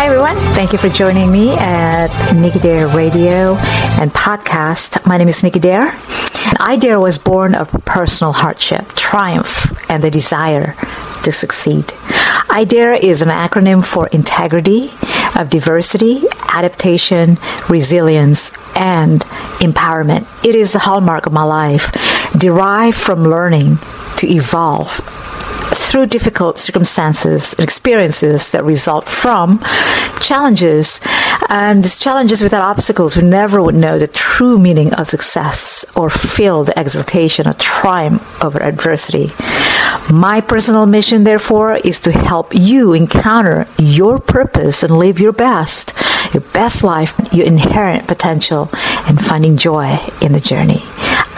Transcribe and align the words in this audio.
Hi, 0.00 0.06
everyone. 0.06 0.36
Thank 0.54 0.72
you 0.72 0.78
for 0.78 0.88
joining 0.88 1.30
me 1.30 1.50
at 1.58 2.32
Nicky 2.34 2.58
Dare 2.58 2.88
Radio 2.88 3.56
and 4.00 4.10
podcast. 4.10 5.06
My 5.06 5.18
name 5.18 5.28
is 5.28 5.42
Nicky 5.42 5.58
Dare. 5.58 5.92
I 6.58 6.78
Dare 6.80 6.98
was 6.98 7.18
born 7.18 7.54
of 7.54 7.70
personal 7.84 8.32
hardship, 8.32 8.88
triumph, 8.92 9.78
and 9.90 10.02
the 10.02 10.10
desire 10.10 10.74
to 11.24 11.32
succeed. 11.32 11.92
I 12.48 12.64
Dare 12.66 12.94
is 12.94 13.20
an 13.20 13.28
acronym 13.28 13.84
for 13.84 14.06
integrity, 14.06 14.90
of 15.38 15.50
diversity, 15.50 16.22
adaptation, 16.48 17.36
resilience, 17.68 18.52
and 18.74 19.20
empowerment. 19.60 20.26
It 20.42 20.54
is 20.54 20.72
the 20.72 20.78
hallmark 20.78 21.26
of 21.26 21.34
my 21.34 21.44
life, 21.44 21.92
derived 22.34 22.96
from 22.96 23.24
learning 23.24 23.76
to 24.16 24.26
evolve 24.26 25.02
through 25.90 26.06
difficult 26.06 26.56
circumstances 26.56 27.52
and 27.54 27.64
experiences 27.64 28.52
that 28.52 28.62
result 28.62 29.08
from 29.08 29.58
challenges. 30.20 31.00
And 31.48 31.82
these 31.82 31.98
challenges 31.98 32.42
without 32.42 32.62
obstacles, 32.62 33.16
we 33.16 33.24
never 33.24 33.60
would 33.60 33.74
know 33.74 33.98
the 33.98 34.06
true 34.06 34.56
meaning 34.56 34.94
of 34.94 35.08
success 35.08 35.84
or 35.96 36.08
feel 36.08 36.62
the 36.62 36.78
exultation 36.78 37.48
or 37.48 37.54
triumph 37.54 38.22
over 38.40 38.62
adversity. 38.62 39.32
My 40.12 40.40
personal 40.40 40.86
mission, 40.86 41.24
therefore, 41.24 41.74
is 41.78 41.98
to 42.00 42.12
help 42.12 42.54
you 42.54 42.92
encounter 42.92 43.66
your 43.76 44.20
purpose 44.20 44.84
and 44.84 44.96
live 44.96 45.18
your 45.18 45.32
best, 45.32 45.92
your 46.32 46.42
best 46.52 46.84
life, 46.84 47.18
your 47.32 47.46
inherent 47.46 48.06
potential, 48.06 48.70
and 49.08 49.20
finding 49.20 49.56
joy 49.56 49.98
in 50.22 50.32
the 50.32 50.40
journey. 50.40 50.82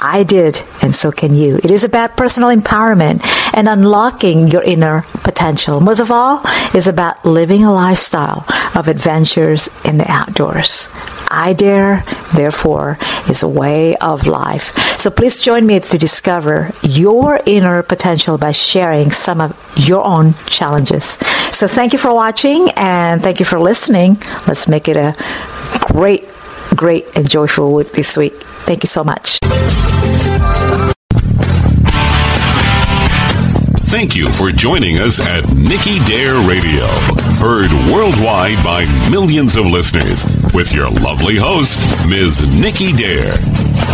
I 0.05 0.25
did, 0.25 0.61
and 0.83 0.95
so 0.95 1.13
can 1.13 1.35
you. 1.35 1.57
It 1.63 1.71
is 1.71 1.85
about 1.85 2.17
personal 2.17 2.51
empowerment 2.51 3.23
and 3.53 3.69
unlocking 3.69 4.49
your 4.49 4.63
inner 4.63 5.03
potential. 5.25 5.81
Most 5.81 6.01
of 6.01 6.11
all, 6.11 6.43
is 6.75 6.87
about 6.87 7.25
living 7.25 7.65
a 7.65 7.73
lifestyle 7.73 8.45
of 8.75 8.89
adventures 8.89 9.69
in 9.85 9.99
the 9.99 10.11
outdoors. 10.11 10.89
I 11.31 11.55
dare, 11.55 12.05
therefore, 12.35 12.99
is 13.29 13.43
a 13.43 13.49
way 13.49 13.97
of 13.97 14.27
life. 14.27 14.77
So 14.99 15.11
please 15.11 15.41
join 15.41 15.67
me 15.67 15.81
to 15.81 15.99
discover 15.99 16.71
your 16.83 17.41
inner 17.47 17.83
potential 17.83 18.39
by 18.39 18.53
sharing 18.53 19.11
some 19.11 19.41
of 19.41 19.59
your 19.77 20.05
own 20.05 20.35
challenges. 20.47 21.19
So 21.53 21.67
thank 21.67 21.93
you 21.93 21.99
for 21.99 22.15
watching 22.15 22.69
and 22.77 23.23
thank 23.23 23.41
you 23.41 23.47
for 23.47 23.59
listening. 23.59 24.21
Let's 24.47 24.69
make 24.69 24.89
it 24.89 24.97
a 24.97 25.17
great, 25.93 26.29
great 26.77 27.07
and 27.17 27.29
joyful 27.29 27.75
week 27.75 27.93
this 27.93 28.17
week. 28.17 28.35
Thank 28.65 28.83
you 28.83 28.89
so 28.89 29.03
much. 29.03 29.39
Thank 33.93 34.17
you 34.17 34.27
for 34.31 34.51
joining 34.51 35.01
us 35.01 35.21
at 35.21 35.47
Nicky 35.53 35.99
Dare 36.07 36.41
Radio, 36.49 36.87
heard 37.37 37.71
worldwide 37.93 38.65
by 38.65 38.87
millions 39.11 39.55
of 39.55 39.67
listeners, 39.67 40.25
with 40.55 40.73
your 40.73 40.89
lovely 40.89 41.37
host, 41.37 41.79
Ms. 42.09 42.41
Nicky 42.59 42.95
Dare. 42.95 43.35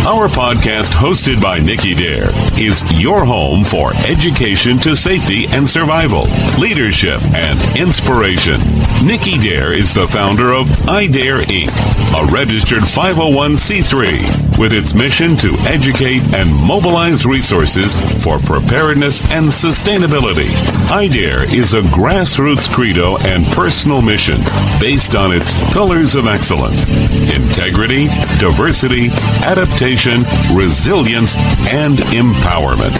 Our 0.07 0.29
podcast, 0.29 0.93
hosted 0.93 1.41
by 1.41 1.59
Nicky 1.59 1.95
Dare, 1.95 2.29
is 2.57 2.81
your 2.97 3.25
home 3.25 3.65
for 3.65 3.93
education 4.07 4.77
to 4.79 4.95
safety 4.95 5.47
and 5.47 5.69
survival, 5.69 6.23
leadership, 6.57 7.21
and 7.35 7.59
inspiration. 7.77 8.61
Nicky 9.05 9.37
Dare 9.37 9.73
is 9.73 9.93
the 9.93 10.07
founder 10.07 10.53
of 10.53 10.67
iDare 10.87 11.43
Inc., 11.43 12.23
a 12.23 12.31
registered 12.31 12.83
501c3 12.83 14.48
with 14.59 14.73
its 14.73 14.93
mission 14.93 15.37
to 15.37 15.53
educate 15.59 16.21
and 16.33 16.53
mobilize 16.53 17.25
resources 17.25 17.95
for 18.21 18.37
preparedness 18.39 19.21
and 19.31 19.47
sustainability. 19.47 20.49
iDare 20.89 21.51
is 21.51 21.73
a 21.73 21.81
grassroots 21.81 22.69
credo 22.69 23.17
and 23.19 23.47
personal 23.53 24.01
mission 24.01 24.41
based 24.79 25.15
on 25.15 25.31
its 25.31 25.53
pillars 25.71 26.15
of 26.15 26.27
excellence 26.27 26.89
integrity, 26.89 28.07
diversity, 28.39 29.09
adaptation, 29.43 30.23
resilience, 30.53 31.35
and 31.71 31.99
empowerment. 32.11 32.93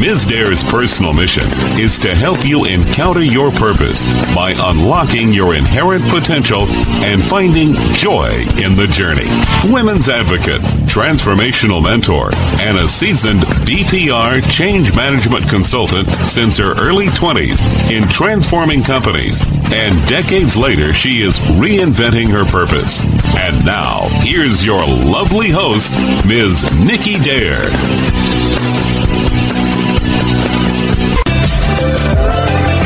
Ms. 0.00 0.26
Dare's 0.26 0.64
personal 0.64 1.12
mission 1.12 1.44
is 1.78 1.98
to 2.00 2.14
help 2.14 2.44
you 2.44 2.64
encounter 2.64 3.22
your 3.22 3.50
purpose 3.52 4.04
by 4.34 4.54
unlocking 4.56 5.32
your 5.32 5.54
inherent 5.54 6.08
potential 6.08 6.66
and 6.66 7.22
finding 7.22 7.74
joy 7.94 8.30
in 8.62 8.74
the 8.74 8.88
journey. 8.90 9.28
Women's 9.72 10.08
advocate, 10.08 10.62
transformational 11.04 11.84
mentor, 11.84 12.32
and 12.64 12.78
a 12.78 12.88
seasoned 12.88 13.40
BPR 13.68 14.40
change 14.50 14.96
management 14.96 15.46
consultant 15.50 16.08
since 16.24 16.56
her 16.56 16.72
early 16.80 17.12
20s 17.12 17.60
in 17.92 18.08
transforming 18.08 18.82
companies. 18.82 19.44
And 19.68 19.92
decades 20.08 20.56
later, 20.56 20.94
she 20.94 21.20
is 21.20 21.36
reinventing 21.60 22.32
her 22.32 22.48
purpose. 22.48 23.04
And 23.36 23.66
now, 23.66 24.08
here's 24.24 24.64
your 24.64 24.80
lovely 24.80 25.50
host, 25.50 25.92
Ms. 26.24 26.64
Nicky 26.80 27.20
Dare. 27.20 27.68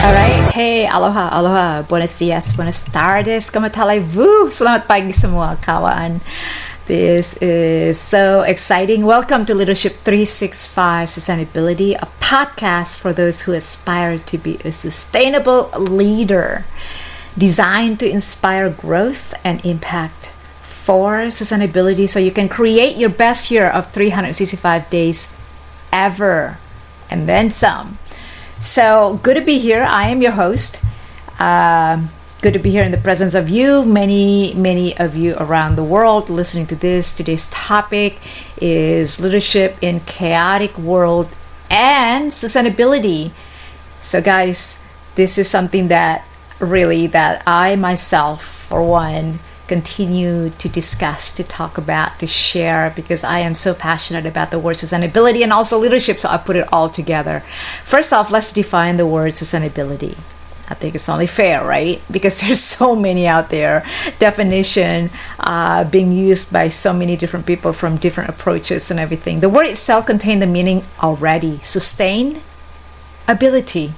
Alright, 0.02 0.50
hey, 0.58 0.86
aloha, 0.90 1.30
aloha, 1.30 1.82
buenos 1.82 2.18
dias, 2.18 2.50
buenas 2.50 2.82
tardes, 2.82 3.46
kamatale 3.48 4.02
vu, 4.02 4.50
selamat 4.50 4.90
pagi 4.90 5.14
semua 5.14 5.54
kawan. 5.62 6.18
This 6.88 7.37
is 7.43 8.00
so 8.00 8.41
exciting. 8.41 9.04
Welcome 9.04 9.44
to 9.44 9.54
Leadership 9.54 9.93
365 10.09 11.10
Sustainability, 11.10 11.94
a 12.00 12.09
podcast 12.19 12.99
for 12.99 13.12
those 13.12 13.43
who 13.43 13.53
aspire 13.53 14.19
to 14.21 14.38
be 14.38 14.56
a 14.65 14.72
sustainable 14.72 15.69
leader 15.76 16.65
designed 17.37 18.00
to 18.00 18.09
inspire 18.09 18.71
growth 18.71 19.34
and 19.44 19.62
impact 19.66 20.32
for 20.62 21.28
sustainability 21.28 22.09
so 22.09 22.19
you 22.19 22.31
can 22.31 22.49
create 22.49 22.97
your 22.97 23.10
best 23.10 23.50
year 23.50 23.69
of 23.69 23.91
365 23.93 24.88
days 24.88 25.31
ever 25.93 26.56
and 27.10 27.28
then 27.28 27.50
some. 27.50 27.99
So 28.60 29.20
good 29.22 29.34
to 29.34 29.43
be 29.43 29.59
here. 29.59 29.82
I 29.82 30.09
am 30.09 30.22
your 30.22 30.32
host. 30.32 30.81
Uh, 31.38 32.09
good 32.41 32.53
to 32.53 32.59
be 32.60 32.71
here 32.71 32.84
in 32.84 32.93
the 32.93 32.99
presence 32.99 33.34
of 33.34 33.49
you. 33.49 33.84
Many, 33.84 34.54
many 34.54 34.97
of 34.97 35.16
you 35.16 35.34
around 35.38 35.75
the 35.75 35.82
world 35.82 36.31
listening 36.31 36.66
to 36.66 36.76
this. 36.76 37.16
Today's 37.16 37.50
topic 37.50 38.21
is 38.60 39.19
leadership 39.19 39.76
in 39.82 40.00
chaotic 40.00 40.78
world 40.78 41.28
and 41.69 42.31
sustainability. 42.31 43.32
So, 43.99 44.22
guys, 44.22 44.81
this 45.16 45.37
is 45.37 45.50
something 45.50 45.88
that 45.88 46.25
really 46.60 47.09
that 47.09 47.43
I 47.44 47.75
myself, 47.75 48.44
for 48.44 48.84
one, 48.84 49.41
continue 49.66 50.50
to 50.50 50.69
discuss, 50.69 51.34
to 51.34 51.43
talk 51.43 51.76
about, 51.76 52.20
to 52.20 52.28
share 52.28 52.93
because 52.94 53.25
I 53.25 53.41
am 53.41 53.56
so 53.56 53.75
passionate 53.75 54.26
about 54.26 54.53
the 54.53 54.60
word 54.60 54.76
sustainability 54.76 55.43
and 55.43 55.53
also 55.53 55.76
leadership. 55.76 56.19
So 56.19 56.28
I 56.28 56.37
put 56.37 56.55
it 56.55 56.72
all 56.72 56.88
together. 56.88 57.41
First 57.82 58.12
off, 58.12 58.31
let's 58.31 58.53
define 58.53 58.97
the 58.97 59.06
word 59.06 59.32
sustainability. 59.32 60.16
I 60.68 60.74
think 60.74 60.94
it's 60.94 61.08
only 61.08 61.26
fair, 61.26 61.64
right? 61.64 62.00
Because 62.10 62.40
there's 62.40 62.60
so 62.60 62.94
many 62.94 63.26
out 63.26 63.50
there, 63.50 63.84
definition 64.18 65.10
uh, 65.40 65.84
being 65.84 66.12
used 66.12 66.52
by 66.52 66.68
so 66.68 66.92
many 66.92 67.16
different 67.16 67.46
people 67.46 67.72
from 67.72 67.96
different 67.96 68.30
approaches 68.30 68.90
and 68.90 69.00
everything. 69.00 69.40
The 69.40 69.48
word 69.48 69.66
itself 69.66 70.06
contains 70.06 70.40
the 70.40 70.46
meaning 70.46 70.84
already: 71.02 71.60
sustain, 71.62 72.42
ability, 73.26 73.94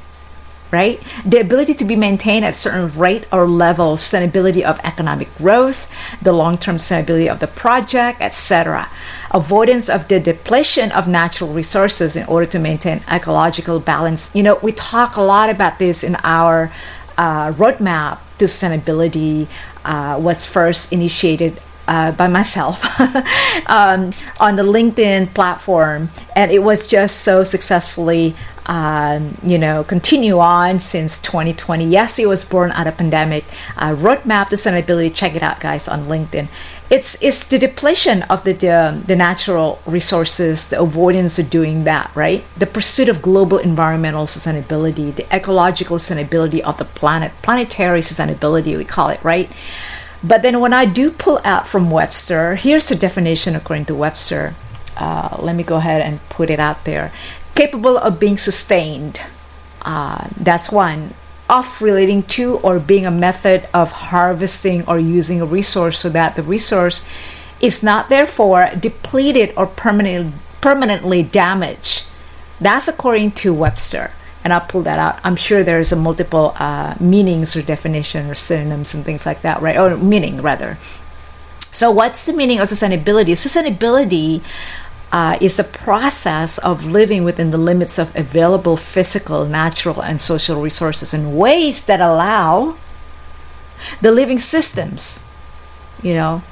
right? 0.70 1.02
The 1.24 1.40
ability 1.40 1.74
to 1.74 1.84
be 1.84 1.96
maintained 1.96 2.44
at 2.44 2.54
certain 2.54 2.96
rate 2.98 3.24
or 3.32 3.46
level, 3.46 3.96
sustainability 3.96 4.62
of 4.62 4.78
economic 4.84 5.34
growth, 5.36 5.90
the 6.22 6.32
long-term 6.32 6.78
sustainability 6.78 7.30
of 7.30 7.40
the 7.40 7.46
project, 7.46 8.20
etc. 8.20 8.88
Avoidance 9.30 9.88
of 9.88 10.08
the 10.08 10.20
depletion 10.20 10.92
of 10.92 11.08
natural 11.08 11.52
resources 11.52 12.16
in 12.16 12.26
order 12.26 12.46
to 12.46 12.58
maintain 12.58 13.02
ecological 13.10 13.80
balance. 13.80 14.30
You 14.34 14.42
know, 14.42 14.58
we 14.62 14.72
talk 14.72 15.16
a 15.16 15.22
lot 15.22 15.50
about 15.50 15.78
this 15.78 16.04
in 16.04 16.16
our 16.22 16.72
uh, 17.18 17.52
roadmap 17.52 18.18
to 18.38 18.46
sustainability 18.46 19.46
uh, 19.84 20.18
was 20.20 20.46
first 20.46 20.92
initiated 20.92 21.60
uh, 21.88 22.12
by 22.12 22.28
myself 22.28 22.84
um, 23.66 24.12
on 24.38 24.56
the 24.56 24.62
LinkedIn 24.62 25.34
platform, 25.34 26.08
and 26.36 26.50
it 26.50 26.62
was 26.62 26.86
just 26.86 27.20
so 27.20 27.42
successfully, 27.42 28.34
um, 28.70 29.36
you 29.42 29.58
know, 29.58 29.82
continue 29.82 30.38
on 30.38 30.78
since 30.78 31.20
2020. 31.22 31.84
Yes, 31.84 32.20
it 32.20 32.28
was 32.28 32.44
born 32.44 32.70
out 32.70 32.86
of 32.86 32.96
pandemic. 32.96 33.44
Uh, 33.76 33.96
roadmap 33.96 34.48
to 34.50 34.54
sustainability. 34.54 35.12
Check 35.12 35.34
it 35.34 35.42
out, 35.42 35.58
guys, 35.58 35.88
on 35.88 36.04
LinkedIn. 36.04 36.46
It's 36.88 37.20
it's 37.20 37.44
the 37.48 37.58
depletion 37.58 38.22
of 38.24 38.44
the, 38.44 38.52
the 38.52 39.02
the 39.04 39.16
natural 39.16 39.80
resources, 39.86 40.68
the 40.68 40.80
avoidance 40.80 41.36
of 41.40 41.50
doing 41.50 41.82
that, 41.82 42.12
right? 42.14 42.44
The 42.56 42.66
pursuit 42.66 43.08
of 43.08 43.20
global 43.20 43.58
environmental 43.58 44.26
sustainability, 44.26 45.12
the 45.12 45.26
ecological 45.34 45.96
sustainability 45.98 46.60
of 46.60 46.78
the 46.78 46.84
planet, 46.84 47.32
planetary 47.42 48.02
sustainability, 48.02 48.76
we 48.76 48.84
call 48.84 49.08
it, 49.08 49.22
right? 49.24 49.50
But 50.22 50.42
then 50.42 50.60
when 50.60 50.72
I 50.72 50.84
do 50.84 51.10
pull 51.10 51.40
out 51.44 51.66
from 51.66 51.90
Webster, 51.90 52.54
here's 52.54 52.88
the 52.88 52.94
definition 52.94 53.56
according 53.56 53.86
to 53.86 53.96
Webster. 53.96 54.54
Uh, 54.96 55.38
let 55.40 55.56
me 55.56 55.62
go 55.62 55.76
ahead 55.76 56.02
and 56.02 56.20
put 56.28 56.50
it 56.50 56.60
out 56.60 56.84
there. 56.84 57.10
Capable 57.60 57.98
of 57.98 58.18
being 58.18 58.38
sustained. 58.38 59.20
Uh, 59.82 60.28
that's 60.34 60.72
one. 60.72 61.12
of 61.46 61.82
relating 61.82 62.22
to 62.22 62.56
or 62.64 62.80
being 62.80 63.04
a 63.04 63.10
method 63.10 63.68
of 63.74 63.92
harvesting 64.08 64.82
or 64.88 64.98
using 64.98 65.42
a 65.42 65.44
resource 65.44 65.98
so 65.98 66.08
that 66.08 66.36
the 66.36 66.42
resource 66.42 67.06
is 67.60 67.82
not 67.82 68.08
therefore 68.08 68.70
depleted 68.80 69.52
or 69.58 69.66
permanently 69.66 70.32
permanently 70.62 71.22
damaged. 71.22 72.06
That's 72.58 72.88
according 72.88 73.32
to 73.42 73.52
Webster. 73.52 74.12
And 74.42 74.54
I'll 74.54 74.64
pull 74.72 74.80
that 74.88 74.98
out. 74.98 75.20
I'm 75.22 75.36
sure 75.36 75.62
there's 75.62 75.92
a 75.92 75.96
multiple 75.96 76.54
uh, 76.58 76.94
meanings 76.98 77.54
or 77.56 77.60
definition 77.60 78.30
or 78.30 78.34
synonyms 78.34 78.94
and 78.94 79.04
things 79.04 79.26
like 79.26 79.42
that, 79.42 79.60
right? 79.60 79.76
Or 79.76 79.98
meaning 79.98 80.40
rather. 80.40 80.78
So, 81.72 81.90
what's 81.90 82.24
the 82.24 82.32
meaning 82.32 82.58
of 82.58 82.68
sustainability? 82.68 83.36
Sustainability 83.36 84.40
uh, 85.12 85.36
is 85.40 85.56
the 85.56 85.64
process 85.64 86.58
of 86.58 86.86
living 86.86 87.24
within 87.24 87.50
the 87.50 87.58
limits 87.58 87.98
of 87.98 88.14
available 88.16 88.76
physical, 88.76 89.44
natural, 89.44 90.00
and 90.02 90.20
social 90.20 90.60
resources 90.60 91.12
in 91.12 91.36
ways 91.36 91.84
that 91.86 92.00
allow 92.00 92.76
the 94.00 94.12
living 94.12 94.38
systems, 94.38 95.24
you 96.02 96.14
know, 96.14 96.42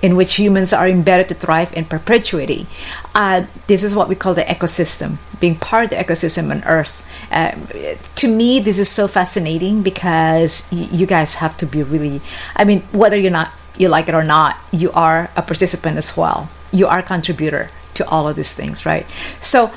in 0.00 0.16
which 0.16 0.34
humans 0.34 0.72
are 0.72 0.88
embedded 0.88 1.28
to 1.28 1.34
thrive 1.34 1.72
in 1.74 1.84
perpetuity. 1.84 2.66
Uh, 3.14 3.44
this 3.66 3.84
is 3.84 3.94
what 3.94 4.08
we 4.08 4.14
call 4.14 4.34
the 4.34 4.42
ecosystem, 4.42 5.18
being 5.38 5.54
part 5.54 5.84
of 5.84 5.90
the 5.90 5.96
ecosystem 5.96 6.50
on 6.50 6.64
Earth. 6.64 7.06
Uh, 7.30 7.52
to 8.16 8.26
me, 8.26 8.58
this 8.58 8.78
is 8.78 8.88
so 8.88 9.06
fascinating 9.06 9.82
because 9.82 10.66
y- 10.72 10.88
you 10.90 11.06
guys 11.06 11.36
have 11.36 11.56
to 11.58 11.66
be 11.66 11.82
really, 11.82 12.20
I 12.56 12.64
mean, 12.64 12.80
whether 12.90 13.16
you're 13.16 13.30
not, 13.30 13.52
you 13.76 13.88
like 13.88 14.08
it 14.08 14.14
or 14.14 14.24
not, 14.24 14.56
you 14.72 14.90
are 14.92 15.30
a 15.36 15.42
participant 15.42 15.98
as 15.98 16.16
well. 16.16 16.48
You 16.72 16.88
are 16.88 16.98
a 16.98 17.02
contributor 17.02 17.70
to 18.02 18.08
all 18.08 18.28
of 18.28 18.36
these 18.36 18.52
things, 18.52 18.84
right? 18.84 19.06
So 19.40 19.72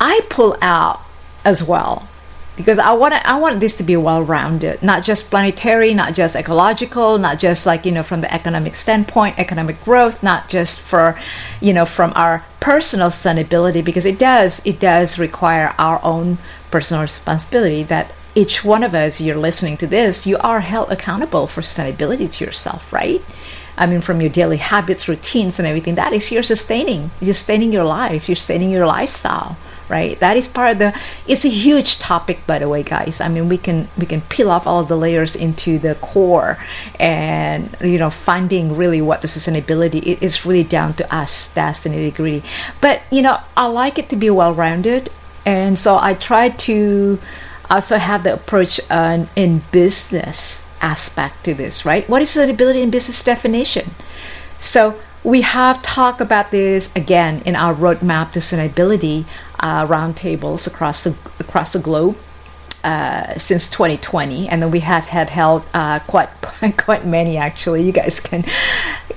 I 0.00 0.20
pull 0.28 0.56
out 0.60 1.00
as 1.44 1.62
well 1.62 2.08
because 2.56 2.78
I 2.78 2.92
want 2.92 3.14
I 3.14 3.38
want 3.38 3.60
this 3.60 3.76
to 3.78 3.82
be 3.82 3.96
well 3.96 4.22
rounded, 4.22 4.82
not 4.82 5.02
just 5.02 5.30
planetary, 5.30 5.94
not 5.94 6.14
just 6.14 6.36
ecological, 6.36 7.18
not 7.18 7.38
just 7.38 7.64
like 7.64 7.86
you 7.86 7.92
know 7.92 8.02
from 8.02 8.20
the 8.20 8.32
economic 8.32 8.74
standpoint, 8.74 9.38
economic 9.38 9.82
growth, 9.84 10.22
not 10.22 10.48
just 10.48 10.80
for 10.80 11.18
you 11.60 11.72
know 11.72 11.86
from 11.86 12.12
our 12.14 12.44
personal 12.60 13.08
sustainability, 13.08 13.84
because 13.84 14.04
it 14.04 14.18
does 14.18 14.64
it 14.66 14.78
does 14.78 15.18
require 15.18 15.74
our 15.78 16.00
own 16.04 16.38
personal 16.70 17.02
responsibility 17.02 17.82
that 17.84 18.12
each 18.34 18.64
one 18.64 18.82
of 18.82 18.94
us 18.94 19.20
you're 19.20 19.36
listening 19.36 19.76
to 19.76 19.88
this 19.88 20.24
you 20.24 20.38
are 20.38 20.60
held 20.60 20.88
accountable 20.92 21.48
for 21.48 21.62
sustainability 21.62 22.30
to 22.30 22.44
yourself 22.44 22.92
right 22.92 23.20
I 23.80 23.86
mean, 23.86 24.02
from 24.02 24.20
your 24.20 24.28
daily 24.28 24.58
habits, 24.58 25.08
routines, 25.08 25.58
and 25.58 25.66
everything. 25.66 25.94
That 25.94 26.12
is 26.12 26.30
you're 26.30 26.42
sustaining. 26.42 27.10
You're 27.18 27.32
sustaining 27.32 27.72
your 27.72 27.84
life. 27.84 28.28
You're 28.28 28.36
sustaining 28.36 28.70
your 28.70 28.84
lifestyle, 28.84 29.56
right? 29.88 30.20
That 30.20 30.36
is 30.36 30.46
part 30.46 30.72
of 30.72 30.78
the. 30.78 31.00
It's 31.26 31.46
a 31.46 31.48
huge 31.48 31.98
topic, 31.98 32.46
by 32.46 32.58
the 32.58 32.68
way, 32.68 32.82
guys. 32.82 33.22
I 33.22 33.30
mean, 33.30 33.48
we 33.48 33.56
can 33.56 33.88
we 33.96 34.04
can 34.04 34.20
peel 34.20 34.50
off 34.50 34.66
all 34.66 34.80
of 34.80 34.88
the 34.88 34.98
layers 34.98 35.34
into 35.34 35.78
the 35.78 35.94
core, 35.94 36.58
and 37.00 37.74
you 37.80 37.96
know, 37.96 38.10
finding 38.10 38.76
really 38.76 39.00
what 39.00 39.22
the 39.22 39.28
sustainability 39.28 40.06
it 40.06 40.22
is 40.22 40.44
really 40.44 40.64
down 40.64 40.92
to 40.94 41.14
us. 41.14 41.50
That's 41.50 41.80
the 41.80 41.88
nitty 41.88 42.14
gritty. 42.14 42.42
But 42.82 43.00
you 43.10 43.22
know, 43.22 43.38
I 43.56 43.64
like 43.66 43.98
it 43.98 44.10
to 44.10 44.16
be 44.16 44.28
well 44.28 44.52
rounded, 44.52 45.08
and 45.46 45.78
so 45.78 45.96
I 45.96 46.12
try 46.12 46.50
to 46.50 47.18
also 47.70 47.96
have 47.96 48.24
the 48.24 48.34
approach 48.34 48.78
uh, 48.90 49.24
in 49.36 49.62
business 49.72 50.66
aspect 50.80 51.44
to 51.44 51.54
this, 51.54 51.84
right? 51.84 52.08
What 52.08 52.22
is 52.22 52.30
sustainability 52.30 52.82
in 52.82 52.90
business 52.90 53.22
definition? 53.22 53.90
So 54.58 55.00
we 55.22 55.42
have 55.42 55.82
talked 55.82 56.20
about 56.20 56.50
this 56.50 56.94
again 56.96 57.42
in 57.44 57.54
our 57.56 57.74
roadmap 57.74 58.32
to 58.32 58.40
sustainability 58.40 59.26
uh, 59.58 59.86
roundtables 59.86 60.66
across 60.66 61.04
the 61.04 61.14
across 61.38 61.72
the 61.72 61.78
globe. 61.78 62.18
Uh, 62.82 63.36
since 63.36 63.68
2020, 63.68 64.48
and 64.48 64.62
then 64.62 64.70
we 64.70 64.80
have 64.80 65.04
had 65.04 65.28
held 65.28 65.62
uh, 65.74 65.98
quite, 65.98 66.30
quite 66.40 66.78
quite 66.86 67.04
many 67.04 67.36
actually. 67.36 67.82
You 67.82 67.92
guys 67.92 68.20
can 68.20 68.42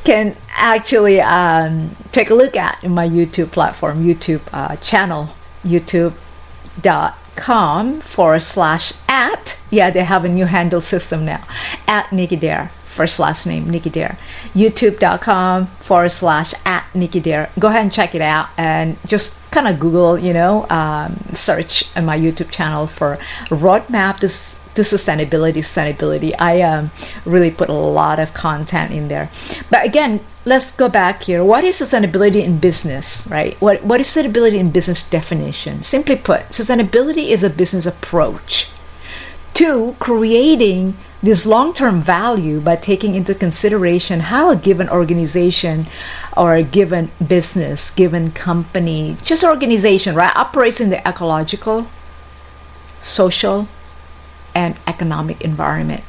can 0.04 0.36
actually 0.50 1.22
um, 1.22 1.96
take 2.12 2.30
a 2.30 2.34
look 2.34 2.58
at 2.58 2.84
in 2.84 2.92
my 2.92 3.08
YouTube 3.08 3.52
platform, 3.52 4.04
YouTube 4.04 4.42
uh, 4.52 4.76
channel, 4.78 5.30
YouTube 5.64 6.14
dot 6.82 7.18
com 7.36 8.00
forward 8.02 8.42
slash 8.42 8.94
at. 9.08 9.60
Yeah 9.70 9.90
they 9.90 10.04
have 10.04 10.26
a 10.26 10.30
new 10.30 10.46
handle 10.46 10.82
system 10.82 11.26
now. 11.26 11.46
At 11.88 12.12
Nicky 12.12 12.36
Dare 12.36 12.72
first 12.94 13.20
last 13.20 13.46
name 13.46 13.70
Nicky 13.70 13.90
Dare. 13.90 14.18
Youtube.com 14.54 15.68
forward 15.68 16.10
slash 16.10 16.54
at 16.66 16.86
Nicky 16.94 17.20
Dare. 17.20 17.50
Go 17.60 17.68
ahead 17.68 17.82
and 17.82 17.92
check 17.92 18.14
it 18.14 18.22
out 18.22 18.50
and 18.58 18.98
just 19.08 19.38
kind 19.52 19.68
of 19.68 19.80
google 19.80 20.18
you 20.18 20.34
know 20.34 20.68
um, 20.70 21.20
search 21.34 21.96
my 21.96 22.18
YouTube 22.18 22.52
channel 22.52 22.88
for 22.88 23.18
roadmap. 23.50 24.18
To 24.20 24.63
to 24.76 24.82
sustainability 24.82 25.62
sustainability. 25.62 26.34
I 26.40 26.62
um, 26.62 26.92
really 27.26 27.52
put 27.52 27.70
a 27.70 27.74
lot 27.74 28.20
of 28.20 28.34
content 28.34 28.92
in 28.94 29.08
there. 29.08 29.30
But 29.70 29.86
again 29.86 30.22
let's 30.46 30.76
go 30.76 30.90
back 30.90 31.24
here. 31.24 31.44
What 31.44 31.64
is 31.64 31.80
sustainability 31.80 32.44
in 32.44 32.60
business 32.60 33.28
right? 33.30 33.60
What, 33.62 33.84
what 33.84 34.00
is 34.00 34.08
sustainability 34.08 34.56
in 34.56 34.72
business 34.72 35.08
definition? 35.08 35.84
Simply 35.84 36.16
put 36.16 36.50
sustainability 36.50 37.30
is 37.30 37.44
a 37.44 37.50
business 37.50 37.86
approach 37.86 38.70
to 39.54 39.96
creating 40.00 40.98
this 41.22 41.46
long-term 41.46 42.02
value 42.02 42.60
by 42.60 42.76
taking 42.76 43.16
into 43.16 43.34
consideration 43.34 44.20
how 44.20 44.50
a 44.50 44.58
given 44.58 44.90
organization 44.90 45.88
or 46.36 46.54
a 46.54 46.64
given 46.64 47.10
business 47.26 47.90
given 47.92 48.30
company 48.32 49.16
just 49.24 49.44
organization 49.44 50.16
right 50.16 50.36
operates 50.36 50.82
in 50.82 50.90
the 50.90 51.08
ecological 51.08 51.88
social 53.02 53.70
and 54.56 54.78
economic 54.88 55.42
environment. 55.42 56.04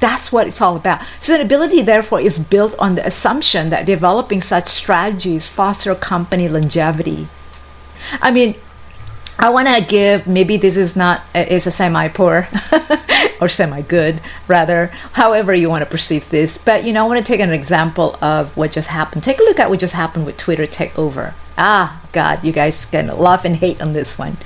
That's 0.00 0.30
what 0.30 0.46
it's 0.46 0.62
all 0.62 0.76
about. 0.76 1.00
Sustainability, 1.18 1.84
therefore, 1.84 2.20
is 2.20 2.38
built 2.38 2.78
on 2.78 2.94
the 2.94 3.06
assumption 3.06 3.70
that 3.70 3.86
developing 3.86 4.40
such 4.40 4.68
strategies 4.68 5.48
foster 5.48 5.94
company 5.94 6.48
longevity. 6.48 7.28
I 8.22 8.30
mean, 8.30 8.54
I 9.40 9.50
want 9.50 9.68
to 9.68 9.84
give 9.86 10.26
maybe 10.26 10.56
this 10.56 10.76
is 10.76 10.96
not 10.96 11.22
is 11.32 11.66
a 11.66 11.70
semi 11.70 12.08
poor 12.08 12.48
or 13.40 13.48
semi 13.48 13.82
good 13.82 14.20
rather 14.48 14.86
however 15.12 15.54
you 15.54 15.70
want 15.70 15.84
to 15.84 15.90
perceive 15.90 16.28
this 16.30 16.58
but 16.58 16.82
you 16.82 16.92
know 16.92 17.04
I 17.04 17.06
want 17.06 17.24
to 17.24 17.32
take 17.32 17.38
an 17.38 17.50
example 17.50 18.18
of 18.20 18.56
what 18.56 18.72
just 18.72 18.88
happened 18.88 19.22
take 19.22 19.38
a 19.38 19.44
look 19.44 19.60
at 19.60 19.70
what 19.70 19.78
just 19.78 19.94
happened 19.94 20.26
with 20.26 20.36
Twitter 20.36 20.66
takeover 20.66 21.34
ah 21.56 22.02
god 22.10 22.42
you 22.42 22.50
guys 22.50 22.84
can 22.84 23.06
love 23.06 23.44
and 23.44 23.56
hate 23.56 23.80
on 23.80 23.92
this 23.92 24.18
one 24.18 24.38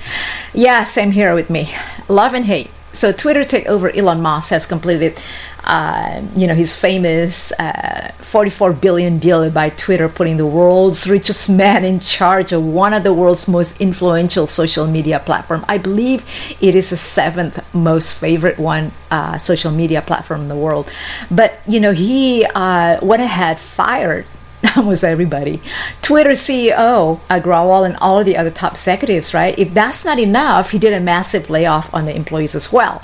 yeah 0.53 0.85
same 0.85 1.13
here 1.13 1.35
with 1.35 1.49
me 1.49 1.75
love 2.09 2.35
and 2.35 2.45
hate 2.45 2.71
so 2.93 3.13
Twitter 3.13 3.45
takeover 3.45 3.95
Elon 3.97 4.21
Musk 4.21 4.51
has 4.51 4.67
completed, 4.67 5.19
uh, 5.65 6.23
you 6.37 6.47
know, 6.47 6.55
his 6.55 6.77
famous 6.77 7.53
uh, 7.53 8.13
44 8.19 8.73
billion 8.75 9.19
deal 9.19 9.49
by 9.51 9.71
Twitter, 9.71 10.09
putting 10.09 10.37
the 10.37 10.47
world's 10.47 11.09
richest 11.09 11.49
man 11.49 11.85
in 11.85 12.01
charge 12.01 12.53
of 12.53 12.65
one 12.65 12.93
of 12.93 13.03
the 13.03 13.13
world's 13.13 13.49
most 13.49 13.81
influential 13.81 14.47
social 14.47 14.87
media 14.87 15.19
platform. 15.19 15.65
I 15.69 15.79
believe 15.79 16.25
it 16.61 16.75
is 16.75 16.91
the 16.91 16.97
seventh 16.97 17.59
most 17.75 18.15
favorite 18.15 18.59
one 18.59 18.93
uh, 19.11 19.39
social 19.39 19.73
media 19.73 20.03
platform 20.03 20.43
in 20.43 20.49
the 20.49 20.57
world. 20.57 20.91
But 21.31 21.61
you 21.67 21.81
know, 21.81 21.93
he 21.93 22.45
uh, 22.45 22.99
went 23.03 23.23
ahead, 23.23 23.59
fired 23.59 24.27
almost 24.77 25.05
everybody. 25.05 25.61
Twitter 26.03 26.31
CEO 26.31 27.21
Agrawal 27.29 27.85
and 27.87 27.97
all 27.97 28.23
the 28.23 28.37
other 28.37 28.51
top 28.51 28.73
executives, 28.73 29.35
right? 29.35 29.59
If 29.59 29.75
that's 29.75 30.05
not 30.05 30.19
enough, 30.19 30.71
he 30.71 30.79
did 30.79 30.93
a 30.93 31.01
massive 31.01 31.51
layoff 31.51 31.93
on 31.95 32.07
the 32.07 32.15
employees 32.15 32.55
as 32.55 32.73
well. 32.73 33.03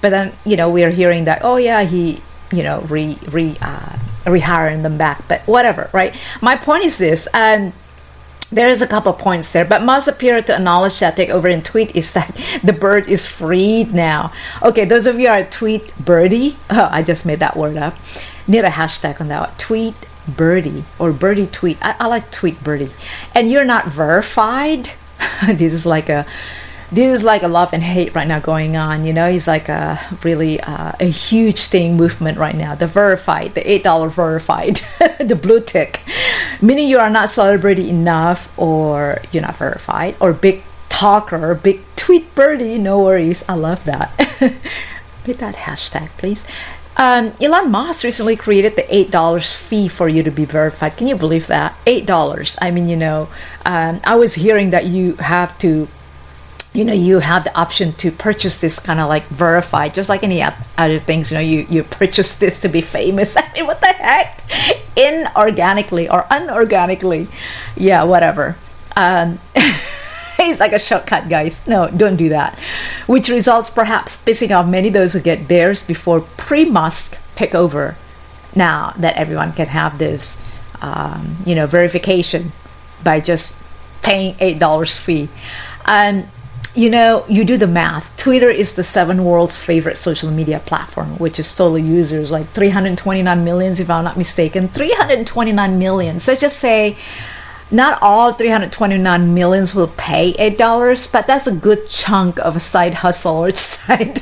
But 0.00 0.10
then, 0.10 0.32
you 0.44 0.56
know, 0.56 0.70
we're 0.70 0.90
hearing 0.90 1.24
that, 1.24 1.40
oh 1.42 1.56
yeah, 1.56 1.82
he, 1.82 2.22
you 2.52 2.62
know, 2.62 2.80
re 2.82 3.18
re 3.28 3.56
uh, 3.60 3.98
rehiring 4.24 4.82
them 4.82 4.98
back. 4.98 5.26
But 5.28 5.42
whatever, 5.46 5.90
right? 5.92 6.14
My 6.40 6.56
point 6.56 6.84
is 6.84 6.98
this. 6.98 7.28
Um, 7.32 7.72
there 8.50 8.68
is 8.68 8.80
a 8.80 8.86
couple 8.86 9.12
of 9.12 9.18
points 9.18 9.50
there, 9.52 9.64
but 9.64 9.82
Musk 9.82 10.06
appear 10.06 10.40
to 10.40 10.54
acknowledge 10.54 11.00
that 11.00 11.16
takeover 11.16 11.52
in 11.52 11.62
tweet 11.62 11.96
is 11.96 12.12
that 12.14 12.34
the 12.62 12.72
bird 12.72 13.08
is 13.08 13.26
freed 13.26 13.92
now. 13.92 14.32
Okay, 14.62 14.84
those 14.84 15.06
of 15.06 15.18
you 15.18 15.28
are 15.28 15.44
tweet 15.44 15.96
birdie, 15.98 16.56
oh, 16.70 16.88
I 16.92 17.02
just 17.02 17.26
made 17.26 17.40
that 17.40 17.56
word 17.56 17.76
up. 17.76 17.96
Need 18.48 18.64
a 18.64 18.70
hashtag 18.70 19.20
on 19.20 19.28
that. 19.28 19.58
Tweet 19.58 19.96
birdie 20.28 20.84
or 20.98 21.12
birdie 21.12 21.46
tweet. 21.46 21.78
I, 21.82 21.96
I 22.00 22.06
like 22.06 22.30
tweet 22.30 22.62
birdie. 22.62 22.90
And 23.34 23.50
you're 23.50 23.64
not 23.64 23.86
verified. 23.86 24.90
this 25.46 25.72
is 25.72 25.86
like 25.86 26.08
a 26.08 26.26
this 26.92 27.18
is 27.18 27.24
like 27.24 27.42
a 27.42 27.48
love 27.48 27.72
and 27.72 27.82
hate 27.82 28.14
right 28.14 28.28
now 28.28 28.38
going 28.38 28.76
on. 28.76 29.04
You 29.04 29.12
know, 29.12 29.26
it's 29.26 29.46
like 29.46 29.68
a 29.68 30.00
really 30.22 30.60
uh, 30.60 30.92
a 31.00 31.06
huge 31.06 31.62
thing 31.66 31.96
movement 31.96 32.38
right 32.38 32.54
now. 32.54 32.74
The 32.74 32.86
verified, 32.86 33.54
the 33.54 33.70
eight 33.70 33.82
dollar 33.82 34.08
verified, 34.08 34.76
the 35.18 35.38
blue 35.40 35.60
tick, 35.60 36.02
meaning 36.60 36.88
you 36.88 36.98
are 36.98 37.10
not 37.10 37.30
celebrity 37.30 37.90
enough, 37.90 38.52
or 38.58 39.18
you're 39.32 39.42
not 39.42 39.56
verified, 39.56 40.14
or 40.20 40.32
big 40.32 40.62
talker, 40.88 41.54
big 41.54 41.80
tweet 41.96 42.32
birdie. 42.34 42.78
No 42.78 43.02
worries, 43.02 43.44
I 43.48 43.54
love 43.54 43.84
that. 43.84 44.10
Hit 45.24 45.38
that 45.38 45.56
hashtag, 45.56 46.10
please. 46.18 46.44
Um, 46.96 47.34
Elon 47.42 47.70
Musk 47.70 48.04
recently 48.04 48.36
created 48.36 48.74
the 48.74 48.94
eight 48.94 49.10
dollars 49.10 49.52
fee 49.52 49.86
for 49.88 50.08
you 50.08 50.22
to 50.22 50.30
be 50.30 50.44
verified. 50.46 50.96
Can 50.96 51.06
you 51.06 51.16
believe 51.16 51.46
that? 51.48 51.76
Eight 51.86 52.06
dollars. 52.06 52.56
I 52.60 52.70
mean, 52.70 52.88
you 52.88 52.96
know, 52.96 53.28
um, 53.66 54.00
I 54.04 54.16
was 54.16 54.36
hearing 54.36 54.70
that 54.70 54.86
you 54.86 55.14
have 55.16 55.58
to 55.58 55.88
you 56.76 56.84
know 56.84 56.92
you 56.92 57.20
have 57.20 57.44
the 57.44 57.58
option 57.58 57.92
to 57.94 58.10
purchase 58.10 58.60
this 58.60 58.78
kind 58.78 59.00
of 59.00 59.08
like 59.08 59.24
verified 59.28 59.94
just 59.94 60.10
like 60.10 60.22
any 60.22 60.42
other 60.76 60.98
things 60.98 61.30
you 61.30 61.36
know 61.36 61.40
you 61.40 61.66
you 61.70 61.82
purchase 61.82 62.38
this 62.42 62.60
to 62.60 62.68
be 62.68 62.82
famous 62.82 63.34
i 63.38 63.50
mean 63.54 63.64
what 63.64 63.80
the 63.80 63.86
heck 63.86 64.42
inorganically 64.94 66.12
or 66.12 66.24
unorganically 66.24 67.28
yeah 67.76 68.02
whatever 68.02 68.56
um 68.94 69.40
it's 70.38 70.60
like 70.60 70.72
a 70.72 70.78
shortcut 70.78 71.28
guys 71.28 71.66
no 71.66 71.88
don't 71.90 72.16
do 72.16 72.28
that 72.28 72.58
which 73.06 73.28
results 73.28 73.70
perhaps 73.70 74.22
pissing 74.24 74.56
off 74.56 74.66
many 74.66 74.88
those 74.88 75.12
who 75.12 75.20
get 75.20 75.48
theirs 75.48 75.86
before 75.86 76.20
pre-musk 76.36 77.18
take 77.34 77.54
over 77.54 77.96
now 78.54 78.92
that 78.96 79.16
everyone 79.16 79.52
can 79.52 79.66
have 79.66 79.98
this 79.98 80.42
um, 80.80 81.36
you 81.44 81.54
know 81.54 81.66
verification 81.66 82.52
by 83.02 83.20
just 83.20 83.56
paying 84.02 84.34
eight 84.40 84.58
dollars 84.58 84.96
fee 84.96 85.28
um, 85.86 86.28
you 86.76 86.90
know, 86.90 87.24
you 87.26 87.44
do 87.44 87.56
the 87.56 87.66
math. 87.66 88.14
Twitter 88.18 88.50
is 88.50 88.76
the 88.76 88.84
seven 88.84 89.24
world's 89.24 89.56
favorite 89.56 89.96
social 89.96 90.30
media 90.30 90.60
platform, 90.60 91.16
which 91.18 91.40
is 91.40 91.52
total 91.54 91.78
users 91.78 92.30
like 92.30 92.50
329 92.50 93.44
millions, 93.44 93.80
if 93.80 93.88
I'm 93.88 94.04
not 94.04 94.18
mistaken. 94.18 94.68
329 94.68 95.78
million. 95.78 96.20
So 96.20 96.34
just 96.34 96.58
say 96.58 96.98
not 97.70 98.00
all 98.00 98.32
329 98.32 99.34
millions 99.34 99.74
will 99.74 99.88
pay 99.88 100.30
eight 100.38 100.56
dollars 100.56 101.10
but 101.10 101.26
that's 101.26 101.48
a 101.48 101.54
good 101.54 101.88
chunk 101.88 102.38
of 102.38 102.54
a 102.54 102.60
side 102.60 102.94
hustle 102.94 103.44
or 103.44 103.50
side 103.56 104.18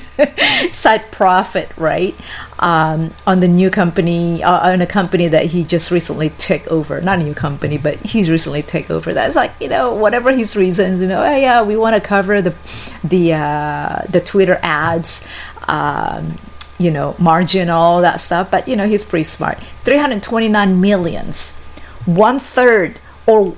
side 0.70 1.12
profit 1.12 1.70
right? 1.76 2.14
Um, 2.58 3.12
on 3.26 3.40
the 3.40 3.48
new 3.48 3.68
company 3.68 4.42
uh, 4.42 4.70
on 4.70 4.80
a 4.80 4.86
company 4.86 5.28
that 5.28 5.46
he 5.46 5.64
just 5.64 5.90
recently 5.90 6.30
took 6.30 6.66
over. 6.68 7.00
Not 7.00 7.18
a 7.18 7.22
new 7.22 7.34
company 7.34 7.76
but 7.76 7.96
he's 7.96 8.30
recently 8.30 8.62
take 8.62 8.90
over. 8.90 9.12
That's 9.12 9.36
like 9.36 9.52
you 9.60 9.68
know 9.68 9.94
whatever 9.94 10.32
his 10.32 10.56
reasons 10.56 11.00
you 11.00 11.08
know 11.08 11.22
oh, 11.22 11.36
yeah 11.36 11.62
we 11.62 11.76
want 11.76 11.94
to 11.96 12.00
cover 12.00 12.40
the 12.40 12.54
the 13.02 13.34
uh, 13.34 14.02
the 14.08 14.20
twitter 14.20 14.58
ads 14.62 15.28
um, 15.68 16.38
you 16.78 16.90
know 16.90 17.14
margin 17.18 17.68
all 17.68 18.00
that 18.00 18.20
stuff. 18.20 18.50
But 18.50 18.68
you 18.68 18.76
know 18.76 18.86
he's 18.86 19.04
pretty 19.04 19.24
smart. 19.24 19.58
329 19.84 20.80
millions. 20.80 21.58
One 22.06 22.38
third 22.38 23.00
or 23.26 23.50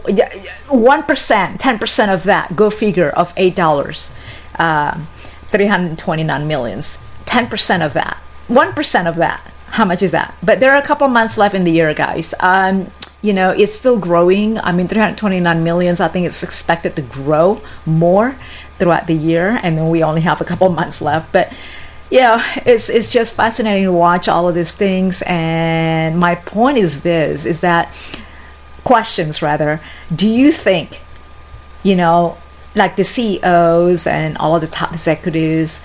one 0.69 1.03
percent, 1.03 1.61
ten 1.61 1.79
percent 1.79 2.11
of 2.11 2.25
that, 2.25 2.55
go 2.57 2.71
figure 2.71 3.11
of 3.11 3.33
eight 3.37 3.57
dollars, 3.57 4.15
uh, 4.59 5.01
three 5.47 5.67
hundred 5.67 5.99
twenty-nine 5.99 6.47
millions. 6.47 7.03
Ten 7.25 7.49
percent 7.49 7.83
of 7.83 7.93
that, 7.95 8.17
one 8.49 8.73
percent 8.73 9.09
of 9.09 9.17
that. 9.17 9.41
How 9.69 9.85
much 9.85 10.03
is 10.03 10.13
that? 10.13 10.35
But 10.43 10.61
there 10.61 10.73
are 10.73 10.79
a 10.79 10.87
couple 10.87 11.09
months 11.09 11.37
left 11.37 11.55
in 11.55 11.65
the 11.65 11.73
year, 11.73 11.93
guys. 11.93 12.33
Um, 12.41 12.91
you 13.23 13.33
know, 13.33 13.51
it's 13.51 13.75
still 13.75 13.99
growing. 13.99 14.59
I 14.59 14.71
mean, 14.73 14.87
329 14.87 15.65
millions. 15.65 16.01
I 16.01 16.09
think 16.09 16.27
it's 16.27 16.43
expected 16.43 16.95
to 16.97 17.03
grow 17.03 17.61
more 17.85 18.37
throughout 18.79 19.07
the 19.09 19.15
year, 19.15 19.59
and 19.63 19.77
then 19.77 19.89
we 19.91 20.03
only 20.03 20.21
have 20.21 20.41
a 20.41 20.45
couple 20.45 20.69
months 20.69 21.03
left. 21.03 21.33
But 21.33 21.53
yeah, 22.11 22.45
it's 22.65 22.89
it's 22.89 23.11
just 23.11 23.35
fascinating 23.35 23.85
to 23.85 23.93
watch 23.93 24.29
all 24.29 24.49
of 24.49 24.55
these 24.55 24.77
things. 24.77 25.23
And 25.27 26.19
my 26.19 26.37
point 26.37 26.79
is 26.79 27.03
this: 27.03 27.47
is 27.47 27.61
that 27.63 27.93
questions 28.87 29.43
rather 29.43 29.81
do 30.15 30.29
you 30.29 30.53
think 30.53 31.01
you 31.83 31.97
know 31.97 32.39
like 32.77 32.95
the 32.95 33.03
ceos 33.03 34.07
and 34.07 34.39
all 34.39 34.55
of 34.55 34.61
the 34.61 34.69
top 34.69 34.93
executives 34.93 35.85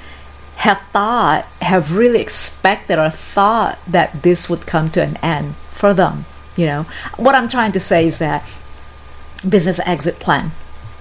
have 0.57 0.79
thought 0.93 1.43
have 1.63 1.97
really 1.97 2.21
expected 2.21 2.99
or 2.99 3.09
thought 3.09 3.79
that 3.87 4.21
this 4.21 4.47
would 4.51 4.67
come 4.67 4.87
to 4.87 5.01
an 5.01 5.17
end 5.17 5.55
for 5.71 5.95
them 5.95 6.25
you 6.55 6.67
know? 6.67 6.85
What 7.17 7.33
i'm 7.33 7.49
trying 7.49 7.71
to 7.71 7.79
say 7.79 8.05
is 8.05 8.19
that 8.19 8.47
business 9.49 9.79
exit 9.79 10.19
plan 10.19 10.51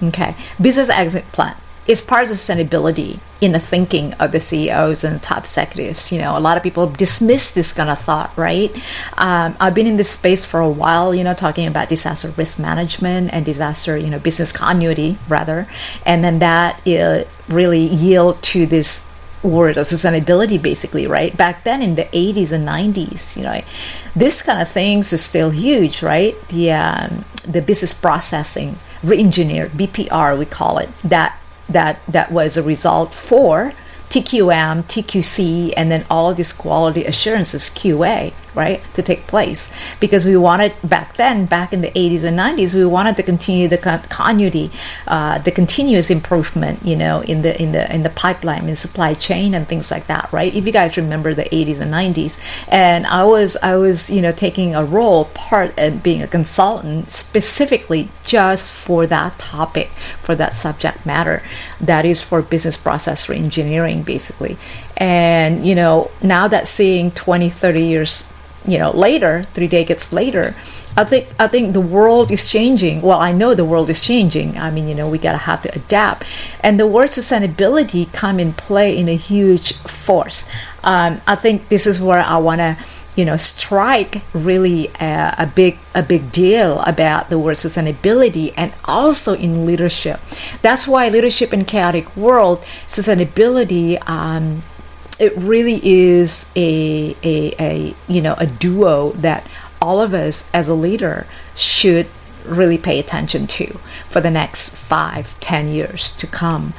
okay? 0.01 0.35
Business 0.59 0.89
exit 0.89 1.31
plan 1.31 1.55
is 1.87 2.01
part 2.01 2.23
of 2.23 2.29
sustainability 2.29 3.19
in 3.39 3.53
the 3.53 3.59
thinking 3.59 4.13
of 4.13 4.31
the 4.31 4.39
CEOs 4.39 5.03
and 5.03 5.15
the 5.15 5.19
top 5.19 5.39
executives. 5.39 6.11
You 6.11 6.19
know, 6.19 6.37
a 6.37 6.39
lot 6.39 6.57
of 6.57 6.63
people 6.63 6.87
dismiss 6.87 7.53
this 7.53 7.73
kind 7.73 7.89
of 7.89 7.99
thought, 7.99 8.35
right? 8.37 8.71
Um, 9.17 9.55
I've 9.59 9.73
been 9.73 9.87
in 9.87 9.97
this 9.97 10.11
space 10.11 10.45
for 10.45 10.59
a 10.59 10.69
while, 10.69 11.13
you 11.15 11.23
know, 11.23 11.33
talking 11.33 11.67
about 11.67 11.89
disaster 11.89 12.29
risk 12.37 12.59
management 12.59 13.33
and 13.33 13.43
disaster, 13.43 13.97
you 13.97 14.09
know, 14.09 14.19
business 14.19 14.51
continuity 14.51 15.17
rather, 15.27 15.67
and 16.05 16.23
then 16.23 16.39
that 16.39 16.85
uh, 16.87 17.23
really 17.49 17.83
yield 17.83 18.41
to 18.43 18.65
this 18.67 19.07
word 19.43 19.75
of 19.75 19.87
sustainability 19.87 20.61
basically 20.61 21.07
right 21.07 21.35
back 21.35 21.63
then 21.63 21.81
in 21.81 21.95
the 21.95 22.03
80s 22.03 22.51
and 22.51 22.67
90s 22.67 23.35
you 23.35 23.41
know 23.41 23.59
this 24.15 24.43
kind 24.43 24.61
of 24.61 24.69
things 24.69 25.11
is 25.11 25.23
still 25.23 25.49
huge 25.49 26.03
right 26.03 26.39
the 26.49 26.71
um, 26.71 27.25
the 27.47 27.59
business 27.59 27.91
processing 27.91 28.77
re-engineered 29.01 29.71
bpr 29.71 30.37
we 30.37 30.45
call 30.45 30.77
it 30.77 30.95
that 30.99 31.40
that 31.73 31.99
that 32.07 32.31
was 32.31 32.57
a 32.57 32.63
result 32.63 33.13
for 33.13 33.73
TQM, 34.09 34.83
TQC, 34.83 35.73
and 35.77 35.89
then 35.89 36.05
all 36.09 36.29
of 36.29 36.35
these 36.35 36.51
quality 36.51 37.05
assurances, 37.05 37.63
QA, 37.69 38.33
right, 38.53 38.81
to 38.93 39.01
take 39.01 39.27
place. 39.27 39.71
Because 39.99 40.25
we 40.25 40.35
wanted, 40.37 40.73
back 40.83 41.15
then, 41.15 41.45
back 41.45 41.73
in 41.73 41.81
the 41.81 41.91
80s 41.91 42.23
and 42.23 42.37
90s, 42.37 42.73
we 42.73 42.85
wanted 42.85 43.17
to 43.17 43.23
continue 43.23 43.67
the 43.67 43.77
continuity, 43.77 44.71
uh, 45.07 45.39
the 45.39 45.51
continuous 45.51 46.09
improvement, 46.09 46.85
you 46.85 46.95
know, 46.95 47.21
in 47.21 47.41
the, 47.41 47.59
in 47.61 47.71
the, 47.71 47.93
in 47.93 48.03
the 48.03 48.09
pipeline, 48.09 48.67
in 48.67 48.75
supply 48.75 49.13
chain 49.13 49.53
and 49.53 49.67
things 49.67 49.91
like 49.91 50.07
that, 50.07 50.31
right? 50.31 50.53
If 50.53 50.65
you 50.65 50.71
guys 50.71 50.97
remember 50.97 51.33
the 51.33 51.43
80s 51.43 51.79
and 51.79 51.93
90s. 51.93 52.39
And 52.67 53.05
I 53.07 53.23
was, 53.23 53.57
I 53.57 53.75
was, 53.75 54.09
you 54.09 54.21
know, 54.21 54.31
taking 54.31 54.75
a 54.75 54.83
role, 54.83 55.25
part 55.25 55.77
of 55.77 56.03
being 56.03 56.21
a 56.21 56.27
consultant 56.27 57.11
specifically 57.11 58.09
just 58.23 58.73
for 58.73 59.07
that 59.07 59.39
topic, 59.39 59.89
for 60.21 60.35
that 60.35 60.53
subject 60.53 61.05
matter. 61.05 61.43
That 61.79 62.05
is 62.05 62.21
for 62.21 62.41
business 62.41 62.77
process 62.77 63.27
reengineering 63.27 64.03
basically 64.05 64.57
and 64.97 65.65
you 65.65 65.73
know 65.73 66.11
now 66.21 66.47
that 66.47 66.67
seeing 66.67 67.11
20 67.11 67.49
30 67.49 67.81
years 67.81 68.31
you 68.65 68.77
know 68.77 68.91
later 68.91 69.43
three 69.53 69.67
decades 69.67 70.13
later 70.13 70.55
i 70.95 71.03
think 71.03 71.27
i 71.39 71.47
think 71.47 71.73
the 71.73 71.81
world 71.81 72.31
is 72.31 72.47
changing. 72.47 73.01
Well 73.01 73.19
i 73.19 73.31
know 73.31 73.53
the 73.53 73.65
world 73.65 73.89
is 73.89 74.01
changing. 74.01 74.57
I 74.57 74.71
mean 74.71 74.87
you 74.87 74.95
know 74.95 75.09
we 75.09 75.17
gotta 75.17 75.39
have 75.49 75.61
to 75.63 75.75
adapt. 75.75 76.25
And 76.61 76.79
the 76.79 76.87
word 76.87 77.09
sustainability 77.09 78.11
come 78.11 78.39
in 78.39 78.53
play 78.53 78.97
in 78.97 79.07
a 79.09 79.15
huge 79.15 79.77
force. 79.77 80.49
Um, 80.83 81.21
i 81.27 81.35
think 81.35 81.69
this 81.69 81.85
is 81.85 82.01
where 82.01 82.19
i 82.19 82.37
want 82.37 82.59
to 82.59 82.77
you 83.15 83.25
know 83.25 83.37
strike 83.37 84.21
really 84.33 84.87
a, 84.99 85.35
a, 85.37 85.51
big 85.53 85.77
a 85.93 86.03
big 86.03 86.31
deal 86.31 86.79
about 86.81 87.29
the 87.29 87.37
word 87.37 87.55
sustainability 87.55 88.53
and 88.55 88.73
also 88.85 89.33
in 89.33 89.65
leadership. 89.65 90.19
That's 90.61 90.87
why 90.87 91.09
leadership 91.09 91.53
in 91.53 91.65
chaotic 91.65 92.15
world 92.15 92.59
sustainability 92.87 94.01
um, 94.07 94.63
it 95.19 95.35
really 95.37 95.79
is 95.83 96.51
a, 96.55 97.15
a, 97.23 97.53
a 97.59 97.95
you 98.07 98.21
know 98.21 98.35
a 98.37 98.45
duo 98.45 99.11
that 99.11 99.47
all 99.81 100.01
of 100.01 100.13
us 100.13 100.49
as 100.53 100.67
a 100.67 100.73
leader 100.73 101.25
should 101.55 102.07
really 102.45 102.77
pay 102.77 102.99
attention 102.99 103.45
to 103.45 103.79
for 104.09 104.19
the 104.19 104.31
next 104.31 104.75
five 104.75 105.39
ten 105.39 105.67
years 105.67 106.11
to 106.15 106.25
come 106.25 106.73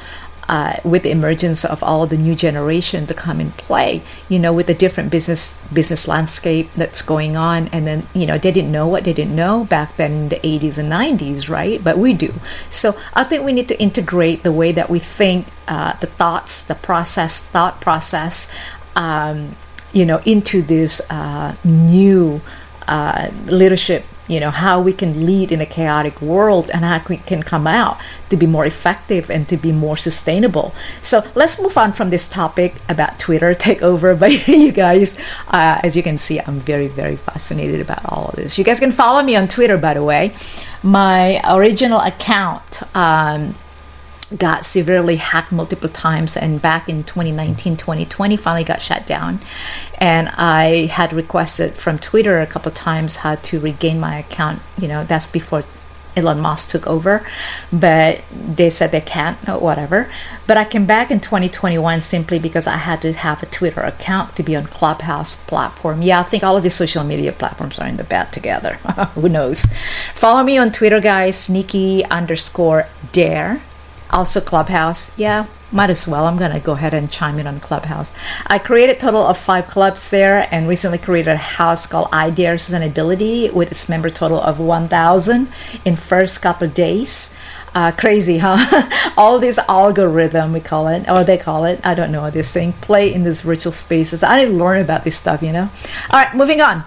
uh, 0.49 0.77
with 0.85 1.03
the 1.05 1.11
emergence 1.11 1.65
of 1.65 1.83
all 1.83 2.07
the 2.07 2.17
new 2.17 2.35
generation 2.35 3.07
to 3.07 3.15
come 3.15 3.41
in 3.41 3.53
play, 3.53 4.03
you 4.29 4.39
know, 4.39 4.53
with 4.53 4.67
the 4.67 4.75
different 4.75 5.11
business 5.11 5.63
business 5.73 6.09
landscape 6.09 6.69
that's 6.77 7.03
going 7.03 7.37
on, 7.37 7.69
and 7.69 7.87
then 7.87 8.07
you 8.15 8.27
know 8.27 8.39
they 8.39 8.53
didn't 8.53 8.73
know 8.73 8.87
what 8.89 9.05
they 9.05 9.13
didn't 9.13 9.37
know 9.37 9.65
back 9.65 9.97
then 9.97 10.13
in 10.13 10.29
the 10.29 10.37
80s 10.37 10.79
and 10.79 10.91
90s, 10.91 11.49
right? 11.49 11.83
But 11.83 11.99
we 11.99 12.13
do. 12.13 12.35
So 12.71 12.99
I 13.15 13.25
think 13.25 13.45
we 13.45 13.53
need 13.53 13.69
to 13.69 13.81
integrate 13.81 14.43
the 14.43 14.53
way 14.53 14.73
that 14.73 14.91
we 14.91 14.99
think, 14.99 15.47
uh, 15.69 15.95
the 15.97 16.07
thoughts, 16.07 16.65
the 16.65 16.75
process, 16.75 17.45
thought 17.45 17.81
process, 17.81 18.53
um, 18.97 19.57
you 19.93 20.05
know, 20.05 20.21
into 20.25 20.63
this 20.63 21.01
uh, 21.11 21.55
new 21.65 22.41
uh, 22.89 23.31
leadership 23.47 24.05
you 24.33 24.41
know 24.41 24.51
how 24.51 24.81
we 24.81 24.93
can 24.93 25.27
lead 25.27 25.53
in 25.53 25.61
a 25.61 25.67
chaotic 25.67 26.21
world 26.21 26.71
and 26.73 26.85
how 26.85 27.01
we 27.09 27.19
can 27.19 27.43
come 27.43 27.67
out 27.67 27.99
to 28.31 28.37
be 28.37 28.47
more 28.47 28.65
effective 28.65 29.31
and 29.31 29.49
to 29.49 29.57
be 29.57 29.73
more 29.73 29.97
sustainable. 29.97 30.75
So 31.01 31.23
let's 31.35 31.61
move 31.61 31.77
on 31.77 31.93
from 31.93 32.11
this 32.11 32.29
topic 32.29 32.75
about 32.89 33.19
twitter 33.19 33.53
takeover. 33.67 34.19
By 34.23 34.29
you 34.29 34.73
guys 34.73 35.19
uh, 35.49 35.81
as 35.83 35.97
you 35.97 36.03
can 36.03 36.19
see 36.19 36.39
i'm 36.41 36.61
very 36.61 36.89
very 36.89 37.17
fascinated 37.17 37.81
about 37.81 38.05
all 38.11 38.29
of 38.29 38.37
this. 38.37 38.59
You 38.59 38.65
guys 38.65 38.81
can 38.81 38.93
follow 38.93 39.23
me 39.23 39.37
on 39.37 39.49
twitter 39.49 39.79
by 39.79 39.95
the 39.95 40.05
way. 40.05 40.35
My 40.83 41.41
original 41.49 42.01
account 42.01 42.83
um, 42.97 43.55
got 44.39 44.65
severely 44.65 45.17
hacked 45.17 45.53
multiple 45.53 45.89
times 45.89 46.37
and 46.37 46.63
back 46.63 46.89
in 46.89 47.05
2019 47.05 47.77
2020 47.77 48.37
finally 48.37 48.65
got 48.65 48.81
shut 48.81 49.07
down 49.07 49.41
and 49.99 50.29
i 50.31 50.87
had 50.87 51.13
requested 51.13 51.75
from 51.75 51.99
twitter 51.99 52.41
a 52.41 52.47
couple 52.47 52.71
times 52.71 53.17
how 53.17 53.35
to 53.37 53.61
regain 53.61 53.99
my 53.99 54.19
account 54.19 54.61
you 54.79 54.89
know 54.89 55.05
that's 55.05 55.27
before 55.27 55.65
Elon 56.17 56.41
Musk 56.41 56.71
took 56.71 56.87
over, 56.87 57.25
but 57.73 58.23
they 58.31 58.69
said 58.69 58.91
they 58.91 59.01
can't, 59.01 59.39
or 59.49 59.59
whatever. 59.59 60.11
But 60.47 60.57
I 60.57 60.65
came 60.65 60.85
back 60.85 61.11
in 61.11 61.21
2021 61.21 62.01
simply 62.01 62.39
because 62.39 62.67
I 62.67 62.77
had 62.77 63.01
to 63.03 63.13
have 63.13 63.43
a 63.43 63.47
Twitter 63.47 63.81
account 63.81 64.37
to 64.37 64.43
be 64.43 64.55
on 64.55 64.67
Clubhouse 64.67 65.43
platform. 65.45 66.03
Yeah, 66.03 66.21
I 66.21 66.25
think 66.25 66.43
all 66.43 66.57
of 66.57 66.63
these 66.63 66.75
social 66.75 67.05
media 67.05 67.33
platforms 67.33 67.79
are 67.79 67.89
in 67.89 67.97
the 67.97 68.05
bed 68.05 68.33
together. 68.33 68.75
Who 69.15 69.29
knows? 69.29 69.67
Follow 70.15 70.43
me 70.43 70.59
on 70.59 70.71
Twitter, 70.71 71.01
guys. 71.01 71.49
Nicky 71.49 72.05
underscore 72.07 72.89
Dare 73.13 73.63
Also, 74.13 74.41
Clubhouse. 74.41 75.17
Yeah, 75.19 75.47
might 75.73 75.89
as 75.89 76.07
well. 76.07 76.27
I'm 76.27 76.37
going 76.37 76.53
to 76.53 76.61
go 76.61 76.73
ahead 76.73 76.93
and 76.93 77.11
chime 77.11 77.39
in 77.39 77.47
on 77.47 77.61
Clubhouse. 77.61 78.13
I 78.47 78.59
created 78.59 79.01
total 79.01 79.23
of 79.23 79.39
five 79.39 79.67
clubs 79.67 80.11
there 80.11 80.47
and 80.51 80.69
recently 80.69 80.99
created 80.99 81.31
a 81.31 81.37
house 81.37 81.87
called 81.87 82.11
iDare 82.11 82.57
Sustainability 82.57 83.51
with 83.53 83.71
its 83.71 83.89
member 83.89 84.11
total 84.11 84.41
of 84.41 84.59
1,000 84.59 85.49
in 85.85 85.97
first 85.97 86.43
couple 86.43 86.69
days. 86.69 87.35
Uh, 87.75 87.91
crazy, 87.91 88.39
huh? 88.39 89.13
All 89.17 89.39
this 89.39 89.59
algorithm, 89.67 90.53
we 90.53 90.61
call 90.61 90.89
it, 90.89 91.09
or 91.09 91.25
they 91.25 91.39
call 91.39 91.65
it, 91.65 91.81
I 91.83 91.95
don't 91.95 92.13
know 92.13 92.31
this 92.31 92.53
thing, 92.53 92.75
play 92.75 93.13
in 93.13 93.25
these 93.25 93.41
virtual 93.41 93.73
spaces. 93.73 94.23
I 94.23 94.39
didn't 94.39 94.59
learn 94.59 94.83
about 94.83 95.05
this 95.05 95.17
stuff, 95.17 95.43
you 95.43 95.53
know? 95.53 95.71
All 96.11 96.21
right, 96.21 96.35
moving 96.37 96.61
on. 96.61 96.85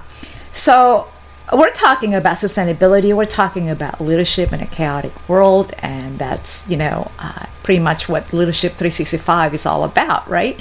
So, 0.52 1.08
we're 1.54 1.72
talking 1.72 2.16
about 2.16 2.38
sustainability, 2.38 3.16
we're 3.16 3.26
talking 3.26 3.70
about 3.70 4.02
leadership 4.02 4.52
in 4.52 4.62
a 4.62 4.66
chaotic 4.66 5.30
world, 5.30 5.74
and 5.80 6.18
that's, 6.18 6.68
you 6.70 6.78
know, 6.78 7.12
uh, 7.20 7.46
pretty 7.62 7.80
much 7.80 8.10
what 8.10 8.34
Leadership 8.34 8.74
365 8.74 9.54
is 9.54 9.66
all 9.66 9.84
about, 9.84 10.28
right? 10.30 10.60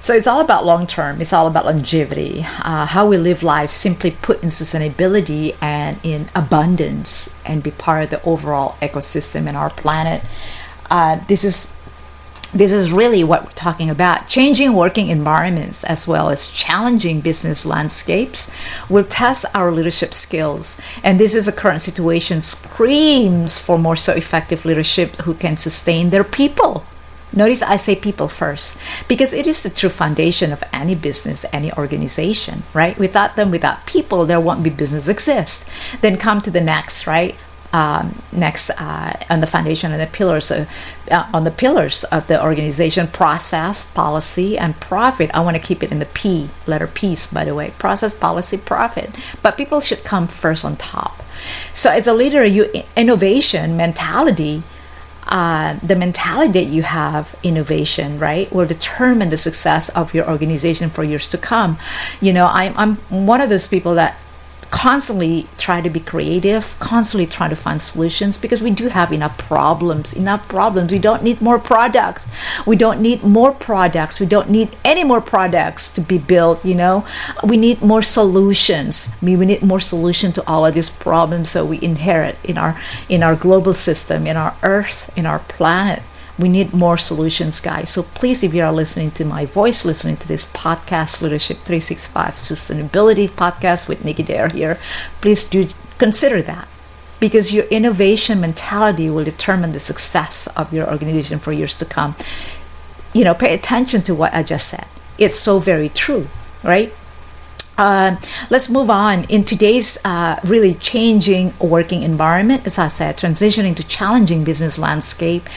So 0.00 0.14
it's 0.14 0.26
all 0.26 0.40
about 0.40 0.64
long 0.64 0.86
term. 0.86 1.20
It's 1.20 1.32
all 1.32 1.46
about 1.46 1.64
longevity, 1.64 2.46
uh, 2.62 2.86
how 2.86 3.06
we 3.06 3.16
live 3.16 3.42
life, 3.42 3.70
simply 3.70 4.10
put 4.10 4.42
in 4.42 4.50
sustainability 4.50 5.56
and 5.60 5.98
in 6.02 6.28
abundance, 6.34 7.34
and 7.44 7.62
be 7.62 7.70
part 7.70 8.04
of 8.04 8.10
the 8.10 8.22
overall 8.22 8.76
ecosystem 8.80 9.48
in 9.48 9.56
our 9.56 9.70
planet. 9.70 10.22
Uh, 10.90 11.16
this 11.26 11.44
is 11.44 11.75
this 12.52 12.72
is 12.72 12.92
really 12.92 13.22
what 13.24 13.44
we're 13.44 13.52
talking 13.52 13.90
about. 13.90 14.28
Changing 14.28 14.74
working 14.74 15.08
environments 15.08 15.84
as 15.84 16.06
well 16.06 16.30
as 16.30 16.48
challenging 16.48 17.20
business 17.20 17.66
landscapes 17.66 18.50
will 18.88 19.04
test 19.04 19.46
our 19.54 19.70
leadership 19.70 20.14
skills. 20.14 20.80
And 21.02 21.18
this 21.18 21.34
is 21.34 21.48
a 21.48 21.52
current 21.52 21.80
situation 21.80 22.40
screams 22.40 23.58
for 23.58 23.78
more 23.78 23.96
so 23.96 24.12
effective 24.12 24.64
leadership 24.64 25.16
who 25.22 25.34
can 25.34 25.56
sustain 25.56 26.10
their 26.10 26.24
people 26.24 26.84
Notice 27.36 27.62
I 27.62 27.76
say 27.76 27.96
people 27.96 28.28
first 28.28 28.78
because 29.08 29.34
it 29.34 29.46
is 29.46 29.62
the 29.62 29.68
true 29.68 29.90
foundation 29.90 30.52
of 30.52 30.64
any 30.72 30.94
business, 30.94 31.44
any 31.52 31.70
organization, 31.72 32.62
right? 32.72 32.96
Without 32.98 33.36
them, 33.36 33.50
without 33.50 33.84
people, 33.84 34.24
there 34.24 34.40
won't 34.40 34.62
be 34.62 34.70
business 34.70 35.06
exist. 35.06 35.68
Then 36.00 36.16
come 36.16 36.40
to 36.40 36.50
the 36.50 36.62
next, 36.62 37.06
right? 37.06 37.34
Um, 37.76 38.22
next 38.32 38.70
uh, 38.70 39.12
on 39.28 39.40
the 39.40 39.46
foundation 39.46 39.92
and 39.92 40.00
the 40.00 40.06
pillars 40.06 40.50
of, 40.50 40.66
uh, 41.10 41.28
on 41.34 41.44
the 41.44 41.50
pillars 41.50 42.04
of 42.04 42.26
the 42.26 42.42
organization 42.42 43.06
process 43.06 43.90
policy 43.90 44.56
and 44.56 44.80
profit. 44.80 45.28
I 45.34 45.40
want 45.40 45.58
to 45.58 45.62
keep 45.62 45.82
it 45.82 45.92
in 45.92 45.98
the 45.98 46.06
p 46.06 46.48
letter 46.66 46.86
piece 46.86 47.30
by 47.30 47.44
the 47.44 47.54
way. 47.54 47.74
Process 47.78 48.14
policy 48.14 48.56
profit. 48.56 49.10
But 49.42 49.58
people 49.58 49.82
should 49.82 50.04
come 50.04 50.26
first 50.26 50.64
on 50.64 50.76
top. 50.76 51.22
So 51.74 51.90
as 51.90 52.06
a 52.06 52.14
leader 52.14 52.46
you 52.46 52.62
innovation 52.96 53.76
mentality 53.76 54.62
uh, 55.28 55.74
the 55.82 55.96
mentality 55.96 56.52
that 56.52 56.70
you 56.70 56.82
have, 56.82 57.34
innovation, 57.42 58.18
right, 58.18 58.50
will 58.52 58.66
determine 58.66 59.28
the 59.28 59.36
success 59.36 59.88
of 59.90 60.14
your 60.14 60.30
organization 60.30 60.88
for 60.88 61.02
years 61.02 61.26
to 61.26 61.36
come. 61.36 61.76
You 62.20 62.32
know, 62.32 62.46
I'm, 62.46 62.72
I'm 62.78 63.26
one 63.26 63.40
of 63.40 63.50
those 63.50 63.66
people 63.66 63.96
that 63.96 64.16
constantly 64.70 65.46
try 65.58 65.80
to 65.80 65.90
be 65.90 66.00
creative, 66.00 66.78
constantly 66.78 67.26
trying 67.26 67.50
to 67.50 67.56
find 67.56 67.80
solutions 67.80 68.38
because 68.38 68.62
we 68.62 68.70
do 68.70 68.88
have 68.88 69.12
enough 69.12 69.38
problems, 69.38 70.14
enough 70.14 70.48
problems. 70.48 70.92
We 70.92 70.98
don't 70.98 71.22
need 71.22 71.40
more 71.40 71.58
products. 71.58 72.24
We 72.66 72.76
don't 72.76 73.00
need 73.00 73.22
more 73.22 73.52
products. 73.52 74.20
We 74.20 74.26
don't 74.26 74.50
need 74.50 74.76
any 74.84 75.04
more 75.04 75.20
products 75.20 75.92
to 75.94 76.00
be 76.00 76.18
built, 76.18 76.64
you 76.64 76.74
know. 76.74 77.06
We 77.42 77.56
need 77.56 77.82
more 77.82 78.02
solutions. 78.02 79.16
I 79.20 79.24
mean, 79.24 79.38
we 79.38 79.46
need 79.46 79.62
more 79.62 79.80
solution 79.80 80.32
to 80.32 80.46
all 80.46 80.66
of 80.66 80.74
these 80.74 80.90
problems 80.90 81.52
that 81.52 81.66
we 81.66 81.80
inherit 81.82 82.38
in 82.44 82.58
our 82.58 82.78
in 83.08 83.22
our 83.22 83.36
global 83.36 83.74
system, 83.74 84.26
in 84.26 84.36
our 84.36 84.56
earth, 84.62 85.16
in 85.16 85.26
our 85.26 85.40
planet 85.40 86.02
we 86.38 86.48
need 86.48 86.72
more 86.74 86.98
solutions, 86.98 87.60
guys. 87.60 87.90
So 87.90 88.02
please, 88.02 88.42
if 88.42 88.52
you 88.52 88.62
are 88.62 88.72
listening 88.72 89.10
to 89.12 89.24
my 89.24 89.46
voice, 89.46 89.84
listening 89.84 90.16
to 90.18 90.28
this 90.28 90.50
podcast, 90.52 91.22
Leadership 91.22 91.58
365 91.58 92.34
Sustainability 92.34 93.28
Podcast 93.28 93.88
with 93.88 94.04
Nicky 94.04 94.22
Dare 94.22 94.48
here, 94.48 94.78
please 95.20 95.44
do 95.44 95.68
consider 95.98 96.42
that 96.42 96.68
because 97.20 97.52
your 97.52 97.64
innovation 97.66 98.40
mentality 98.40 99.08
will 99.08 99.24
determine 99.24 99.72
the 99.72 99.78
success 99.78 100.46
of 100.48 100.72
your 100.72 100.90
organization 100.90 101.38
for 101.38 101.52
years 101.52 101.74
to 101.74 101.84
come. 101.84 102.14
You 103.14 103.24
know, 103.24 103.34
pay 103.34 103.54
attention 103.54 104.02
to 104.02 104.14
what 104.14 104.34
I 104.34 104.42
just 104.42 104.68
said. 104.68 104.86
It's 105.16 105.38
so 105.38 105.58
very 105.58 105.88
true, 105.88 106.28
right? 106.62 106.92
Uh, 107.78 108.16
let's 108.48 108.70
move 108.70 108.88
on. 108.88 109.24
In 109.24 109.44
today's 109.44 109.98
uh, 110.04 110.38
really 110.44 110.74
changing 110.74 111.52
working 111.58 112.02
environment, 112.02 112.66
as 112.66 112.78
I 112.78 112.88
said, 112.88 113.16
transitioning 113.18 113.76
to 113.76 113.84
challenging 113.86 114.44
business 114.44 114.78
landscape, 114.78 115.48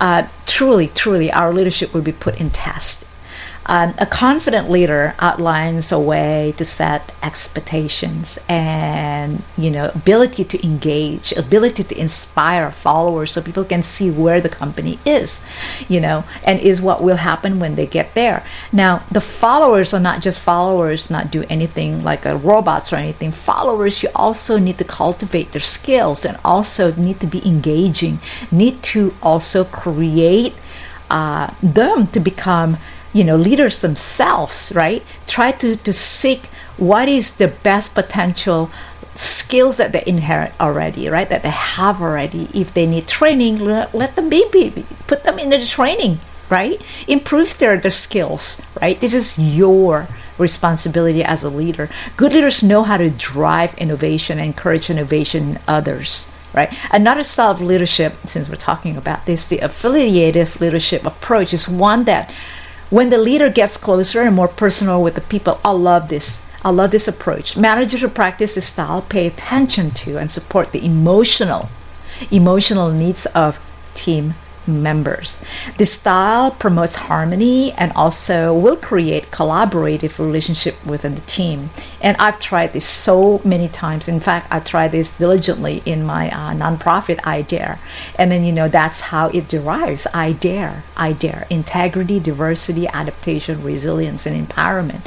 uh, 0.00 0.28
truly, 0.46 0.88
truly, 0.88 1.30
our 1.32 1.52
leadership 1.52 1.92
will 1.92 2.02
be 2.02 2.12
put 2.12 2.40
in 2.40 2.50
test. 2.50 3.07
Um, 3.70 3.92
a 3.98 4.06
confident 4.06 4.70
leader 4.70 5.14
outlines 5.18 5.92
a 5.92 6.00
way 6.00 6.54
to 6.56 6.64
set 6.64 7.12
expectations 7.22 8.38
and 8.48 9.42
you 9.58 9.70
know 9.70 9.90
ability 9.94 10.44
to 10.44 10.64
engage 10.64 11.32
ability 11.32 11.84
to 11.84 12.00
inspire 12.00 12.70
followers 12.70 13.32
so 13.32 13.42
people 13.42 13.64
can 13.64 13.82
see 13.82 14.10
where 14.10 14.40
the 14.40 14.48
company 14.48 14.98
is 15.04 15.44
you 15.86 16.00
know 16.00 16.24
and 16.44 16.58
is 16.60 16.80
what 16.80 17.02
will 17.02 17.18
happen 17.18 17.60
when 17.60 17.74
they 17.74 17.84
get 17.84 18.14
there. 18.14 18.42
Now 18.72 19.02
the 19.10 19.20
followers 19.20 19.92
are 19.92 20.00
not 20.00 20.22
just 20.22 20.40
followers 20.40 21.10
not 21.10 21.30
do 21.30 21.44
anything 21.50 22.02
like 22.02 22.24
a 22.24 22.38
robots 22.38 22.90
or 22.90 22.96
anything. 22.96 23.32
Followers 23.32 24.02
you 24.02 24.08
also 24.14 24.58
need 24.58 24.78
to 24.78 24.84
cultivate 24.84 25.52
their 25.52 25.60
skills 25.60 26.24
and 26.24 26.38
also 26.42 26.94
need 26.94 27.20
to 27.20 27.26
be 27.26 27.46
engaging 27.46 28.18
need 28.50 28.82
to 28.94 29.14
also 29.22 29.64
create 29.64 30.54
uh, 31.10 31.52
them 31.62 32.06
to 32.08 32.20
become 32.20 32.78
you 33.18 33.24
know 33.24 33.36
leaders 33.36 33.80
themselves 33.80 34.72
right? 34.74 35.02
Try 35.26 35.50
to 35.52 35.74
to 35.74 35.92
seek 35.92 36.46
what 36.76 37.08
is 37.08 37.36
the 37.36 37.48
best 37.48 37.94
potential 37.94 38.70
skills 39.16 39.78
that 39.78 39.90
they 39.92 40.04
inherit 40.06 40.52
already 40.60 41.08
right? 41.08 41.28
That 41.28 41.42
they 41.42 41.50
have 41.50 42.00
already. 42.00 42.48
If 42.54 42.72
they 42.72 42.86
need 42.86 43.08
training 43.08 43.58
let 43.58 44.14
them 44.14 44.28
be, 44.28 44.48
be 44.48 44.86
put 45.08 45.24
them 45.24 45.38
in 45.38 45.50
the 45.50 45.64
training 45.66 46.20
right? 46.48 46.80
Improve 47.08 47.58
their, 47.58 47.76
their 47.76 47.90
skills 47.90 48.62
right? 48.80 48.98
This 49.00 49.14
is 49.14 49.36
your 49.38 50.06
responsibility 50.38 51.24
as 51.24 51.42
a 51.42 51.50
leader. 51.50 51.90
Good 52.16 52.32
leaders 52.32 52.62
know 52.62 52.84
how 52.84 52.98
to 52.98 53.10
drive 53.10 53.76
innovation 53.76 54.38
encourage 54.38 54.88
innovation 54.88 55.42
in 55.50 55.58
others 55.66 56.32
right? 56.54 56.72
Another 56.90 57.22
style 57.22 57.50
of 57.50 57.60
leadership 57.60 58.14
since 58.24 58.48
we're 58.48 58.54
talking 58.56 58.96
about 58.96 59.26
this 59.26 59.48
the 59.48 59.58
affiliative 59.58 60.60
leadership 60.60 61.04
approach 61.04 61.52
is 61.52 61.68
one 61.68 62.04
that 62.04 62.32
when 62.90 63.10
the 63.10 63.18
leader 63.18 63.50
gets 63.50 63.76
closer 63.76 64.22
and 64.22 64.34
more 64.34 64.48
personal 64.48 65.02
with 65.02 65.14
the 65.14 65.20
people, 65.20 65.60
I 65.64 65.72
love 65.72 66.08
this. 66.08 66.48
I 66.64 66.70
love 66.70 66.90
this 66.90 67.06
approach. 67.06 67.56
Managers 67.56 68.00
who 68.00 68.08
practice 68.08 68.54
this 68.54 68.66
style 68.66 69.02
pay 69.02 69.26
attention 69.26 69.90
to 69.92 70.18
and 70.18 70.30
support 70.30 70.72
the 70.72 70.84
emotional, 70.84 71.68
emotional 72.30 72.90
needs 72.90 73.26
of 73.26 73.60
team 73.94 74.34
members. 74.68 75.42
This 75.78 75.92
style 75.92 76.50
promotes 76.50 76.96
harmony 76.96 77.72
and 77.72 77.92
also 77.92 78.54
will 78.54 78.76
create 78.76 79.30
collaborative 79.30 80.18
relationship 80.18 80.84
within 80.84 81.14
the 81.14 81.22
team. 81.22 81.70
And 82.00 82.16
I've 82.18 82.38
tried 82.38 82.74
this 82.74 82.84
so 82.84 83.40
many 83.44 83.68
times. 83.68 84.06
In 84.06 84.20
fact, 84.20 84.46
I 84.50 84.60
tried 84.60 84.92
this 84.92 85.16
diligently 85.16 85.82
in 85.84 86.04
my 86.04 86.30
uh, 86.30 86.54
nonprofit 86.54 87.18
I 87.24 87.42
Dare. 87.42 87.80
And 88.16 88.30
then, 88.30 88.44
you 88.44 88.52
know, 88.52 88.68
that's 88.68 89.00
how 89.00 89.28
it 89.30 89.48
derives. 89.48 90.06
I 90.14 90.32
Dare, 90.32 90.84
I 90.96 91.12
Dare. 91.12 91.46
Integrity, 91.50 92.20
diversity, 92.20 92.86
adaptation, 92.88 93.64
resilience, 93.64 94.26
and 94.26 94.48
empowerment. 94.48 95.00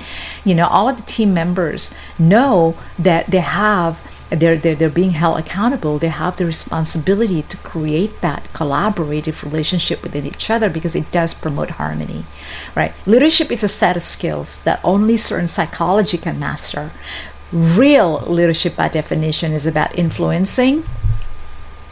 You 0.43 0.55
know, 0.55 0.67
all 0.67 0.89
of 0.89 0.97
the 0.97 1.03
team 1.03 1.33
members 1.33 1.93
know 2.19 2.75
that 2.97 3.27
they 3.27 3.39
have 3.39 4.01
they're, 4.31 4.55
they're, 4.55 4.75
they're 4.75 4.89
being 4.89 5.11
held 5.11 5.37
accountable. 5.37 5.97
They 5.97 6.07
have 6.07 6.37
the 6.37 6.45
responsibility 6.45 7.41
to 7.43 7.57
create 7.57 8.21
that 8.21 8.45
collaborative 8.53 9.43
relationship 9.43 10.01
within 10.03 10.25
each 10.25 10.49
other 10.49 10.69
because 10.69 10.95
it 10.95 11.11
does 11.11 11.33
promote 11.33 11.71
harmony, 11.71 12.23
right? 12.75 12.93
Leadership 13.05 13.51
is 13.51 13.63
a 13.63 13.67
set 13.67 13.97
of 13.97 14.03
skills 14.03 14.59
that 14.61 14.79
only 14.83 15.17
certain 15.17 15.49
psychology 15.49 16.17
can 16.17 16.39
master. 16.39 16.91
Real 17.51 18.21
leadership, 18.21 18.77
by 18.77 18.87
definition, 18.87 19.51
is 19.51 19.65
about 19.65 19.97
influencing 19.99 20.85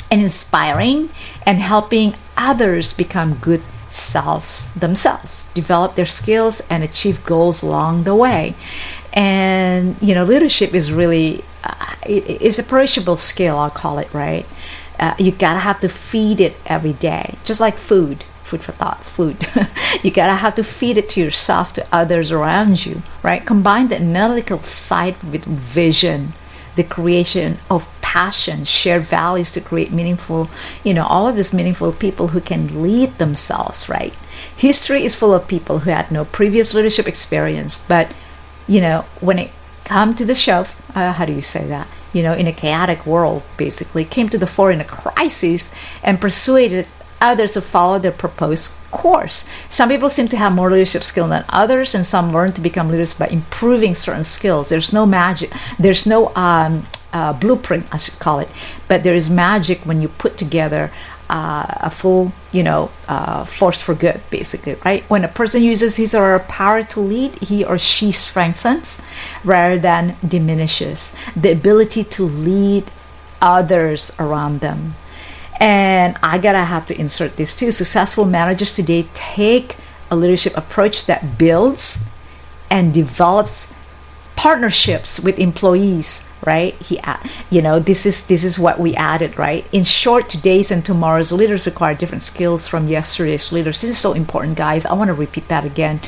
and 0.10 0.21
inspiring 0.21 1.10
and 1.45 1.60
helping 1.60 2.15
others 2.38 2.93
become 2.93 3.36
good 3.36 3.62
selves 3.89 4.71
themselves, 4.75 5.49
develop 5.54 5.95
their 5.95 6.06
skills, 6.06 6.62
and 6.69 6.84
achieve 6.84 7.25
goals 7.25 7.62
along 7.62 8.04
the 8.04 8.15
way. 8.15 8.56
And 9.12 9.97
you 10.02 10.15
know, 10.15 10.23
leadership 10.23 10.73
is 10.73 10.93
really 10.93 11.43
uh, 11.63 11.95
it, 12.06 12.41
it's 12.41 12.60
a 12.60 12.63
perishable 12.63 13.17
skill. 13.17 13.58
I'll 13.58 13.69
call 13.69 14.00
it 14.00 14.13
right. 14.13 14.45
Uh, 15.00 15.15
you 15.17 15.32
gotta 15.32 15.60
have 15.60 15.80
to 15.82 15.89
feed 15.89 16.39
it 16.39 16.58
every 16.65 16.93
day, 16.93 17.36
just 17.43 17.62
like 17.62 17.78
food. 17.78 18.24
Food 18.43 18.62
for 18.63 18.72
thoughts, 18.72 19.08
food. 19.08 19.48
you 20.04 20.12
gotta 20.12 20.34
have 20.34 20.56
to 20.56 20.63
feed 20.63 20.98
it 20.98 21.08
to 21.10 21.22
yourself, 21.22 21.74
to 21.74 21.88
others 21.91 22.32
around 22.32 22.86
you, 22.86 23.04
right? 23.22 23.45
Combine 23.45 23.89
the 23.89 23.98
analytical 23.98 24.63
side 24.63 25.22
with 25.24 25.45
vision, 25.45 26.34
the 26.76 26.84
creation 26.84 27.60
of 27.69 27.88
passion, 28.02 28.65
shared 28.65 29.04
values 29.04 29.52
to 29.52 29.62
create 29.62 29.91
meaningful, 29.91 30.50
you 30.84 30.95
know, 30.95 31.06
all 31.06 31.28
of 31.28 31.36
these 31.36 31.54
meaningful 31.54 31.93
people 31.93 32.30
who 32.30 32.41
can 32.41 32.82
lead 32.82 33.15
themselves, 33.19 33.88
right? 33.88 34.15
History 34.58 35.04
is 35.06 35.15
full 35.15 35.34
of 35.34 35.48
people 35.48 35.80
who 35.80 35.91
had 35.91 36.10
no 36.10 36.26
previous 36.26 36.74
leadership 36.74 37.08
experience, 37.08 37.78
but, 37.78 38.12
you 38.67 38.82
know, 38.82 39.06
when 39.22 39.38
it 39.38 39.52
come 39.84 40.15
to 40.15 40.26
the 40.26 40.34
shelf, 40.34 40.82
uh, 40.95 41.13
how 41.13 41.25
do 41.25 41.34
you 41.34 41.41
say 41.41 41.65
that? 41.67 41.88
You 42.13 42.23
know, 42.23 42.34
in 42.34 42.47
a 42.47 42.54
chaotic 42.54 43.06
world, 43.06 43.43
basically, 43.58 44.06
came 44.06 44.30
to 44.30 44.38
the 44.38 44.47
fore 44.47 44.71
in 44.71 44.82
a 44.82 44.86
crisis 44.86 45.73
and 46.04 46.19
persuaded 46.19 46.88
others 47.21 47.52
to 47.52 47.62
follow 47.62 47.99
their 47.99 48.12
proposed 48.12 48.80
course. 48.91 49.47
Some 49.69 49.89
people 49.89 50.10
seem 50.10 50.28
to 50.30 50.38
have 50.38 50.54
more 50.54 50.71
leadership 50.71 51.04
skill 51.04 51.28
than 51.28 51.45
others, 51.49 51.93
and 51.93 52.06
some 52.06 52.32
learn 52.32 52.54
to 52.54 52.62
become 52.62 52.89
leaders 52.89 53.13
by 53.13 53.28
improving 53.28 53.93
certain 53.93 54.23
skills. 54.23 54.69
There's 54.69 54.93
no 54.93 55.06
magic, 55.06 55.52
there's 55.78 56.06
no 56.06 56.34
um, 56.36 56.88
uh, 57.13 57.34
blueprint, 57.34 57.93
I 57.93 57.97
should 57.97 58.19
call 58.19 58.39
it, 58.39 58.49
but 58.88 59.04
there 59.04 59.15
is 59.15 59.30
magic 59.30 59.86
when 59.86 60.02
you 60.02 60.08
put 60.08 60.38
together 60.38 60.91
uh, 61.29 61.65
a 61.81 61.89
full, 61.89 62.31
you 62.51 62.63
know, 62.63 62.91
uh, 63.07 63.45
force 63.45 63.81
for 63.81 63.93
good, 63.93 64.21
basically, 64.29 64.75
right? 64.85 65.03
When 65.03 65.23
a 65.23 65.27
person 65.27 65.61
uses 65.61 65.97
his 65.97 66.15
or 66.15 66.29
her 66.31 66.39
power 66.39 66.83
to 66.83 66.99
lead, 66.99 67.37
he 67.39 67.63
or 67.63 67.77
she 67.77 68.11
strengthens 68.11 69.01
rather 69.43 69.77
than 69.77 70.15
diminishes 70.27 71.15
the 71.35 71.51
ability 71.51 72.03
to 72.05 72.23
lead 72.23 72.91
others 73.41 74.11
around 74.19 74.59
them. 74.59 74.95
And 75.59 76.17
I 76.23 76.37
gotta 76.37 76.63
have 76.63 76.87
to 76.87 76.99
insert 76.99 77.35
this 77.35 77.55
too. 77.55 77.71
Successful 77.71 78.25
managers 78.25 78.73
today 78.73 79.07
take 79.13 79.75
a 80.09 80.15
leadership 80.15 80.55
approach 80.57 81.05
that 81.05 81.37
builds 81.37 82.09
and 82.71 82.93
develops 82.93 83.75
partnerships 84.35 85.19
with 85.19 85.37
employees 85.37 86.28
right? 86.45 86.73
He 86.82 86.99
you 87.49 87.62
know 87.62 87.80
this 87.80 88.06
is 88.06 88.28
this 88.28 88.43
is 88.43 88.58
what 88.60 88.80
we 88.80 88.95
added 88.95 89.38
right? 89.38 89.65
In 89.71 89.84
short 89.84 90.30
today's 90.30 90.71
and 90.71 90.86
tomorrow's 90.86 91.32
leaders 91.32 91.65
require 91.65 91.95
different 91.95 92.23
skills 92.23 92.67
from 92.67 92.88
yesterday's 92.88 93.52
leaders. 93.52 93.82
This 93.82 93.91
is 93.91 93.99
so 93.99 94.13
important 94.13 94.58
guys. 94.58 94.86
I 94.86 94.93
want 94.93 95.10
to 95.10 95.13
repeat 95.13 95.47
that 95.47 95.65
again. 95.65 95.99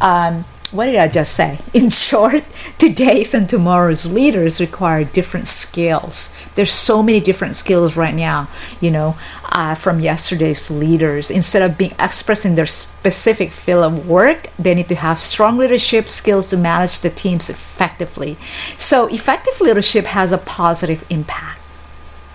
Um, 0.00 0.44
what 0.72 0.86
did 0.86 0.96
I 0.96 1.08
just 1.08 1.34
say? 1.34 1.60
In 1.74 1.90
short, 1.90 2.44
today's 2.78 3.34
and 3.34 3.48
tomorrow's 3.48 4.10
leaders 4.10 4.60
require 4.60 5.04
different 5.04 5.48
skills. 5.48 6.34
There's 6.54 6.72
so 6.72 7.02
many 7.02 7.20
different 7.20 7.56
skills 7.56 7.96
right 7.96 8.14
now, 8.14 8.48
you 8.80 8.90
know, 8.90 9.16
uh, 9.52 9.74
from 9.74 10.00
yesterday's 10.00 10.70
leaders. 10.70 11.30
Instead 11.30 11.62
of 11.62 11.78
being 11.78 11.94
expressed 11.98 12.44
in 12.44 12.54
their 12.54 12.66
specific 12.66 13.52
field 13.52 13.84
of 13.84 14.08
work, 14.08 14.50
they 14.58 14.74
need 14.74 14.88
to 14.88 14.96
have 14.96 15.18
strong 15.18 15.56
leadership 15.56 16.08
skills 16.08 16.48
to 16.48 16.56
manage 16.56 17.00
the 17.00 17.10
teams 17.10 17.48
effectively. 17.48 18.36
So, 18.78 19.06
effective 19.06 19.60
leadership 19.60 20.06
has 20.06 20.32
a 20.32 20.38
positive 20.38 21.04
impact, 21.10 21.60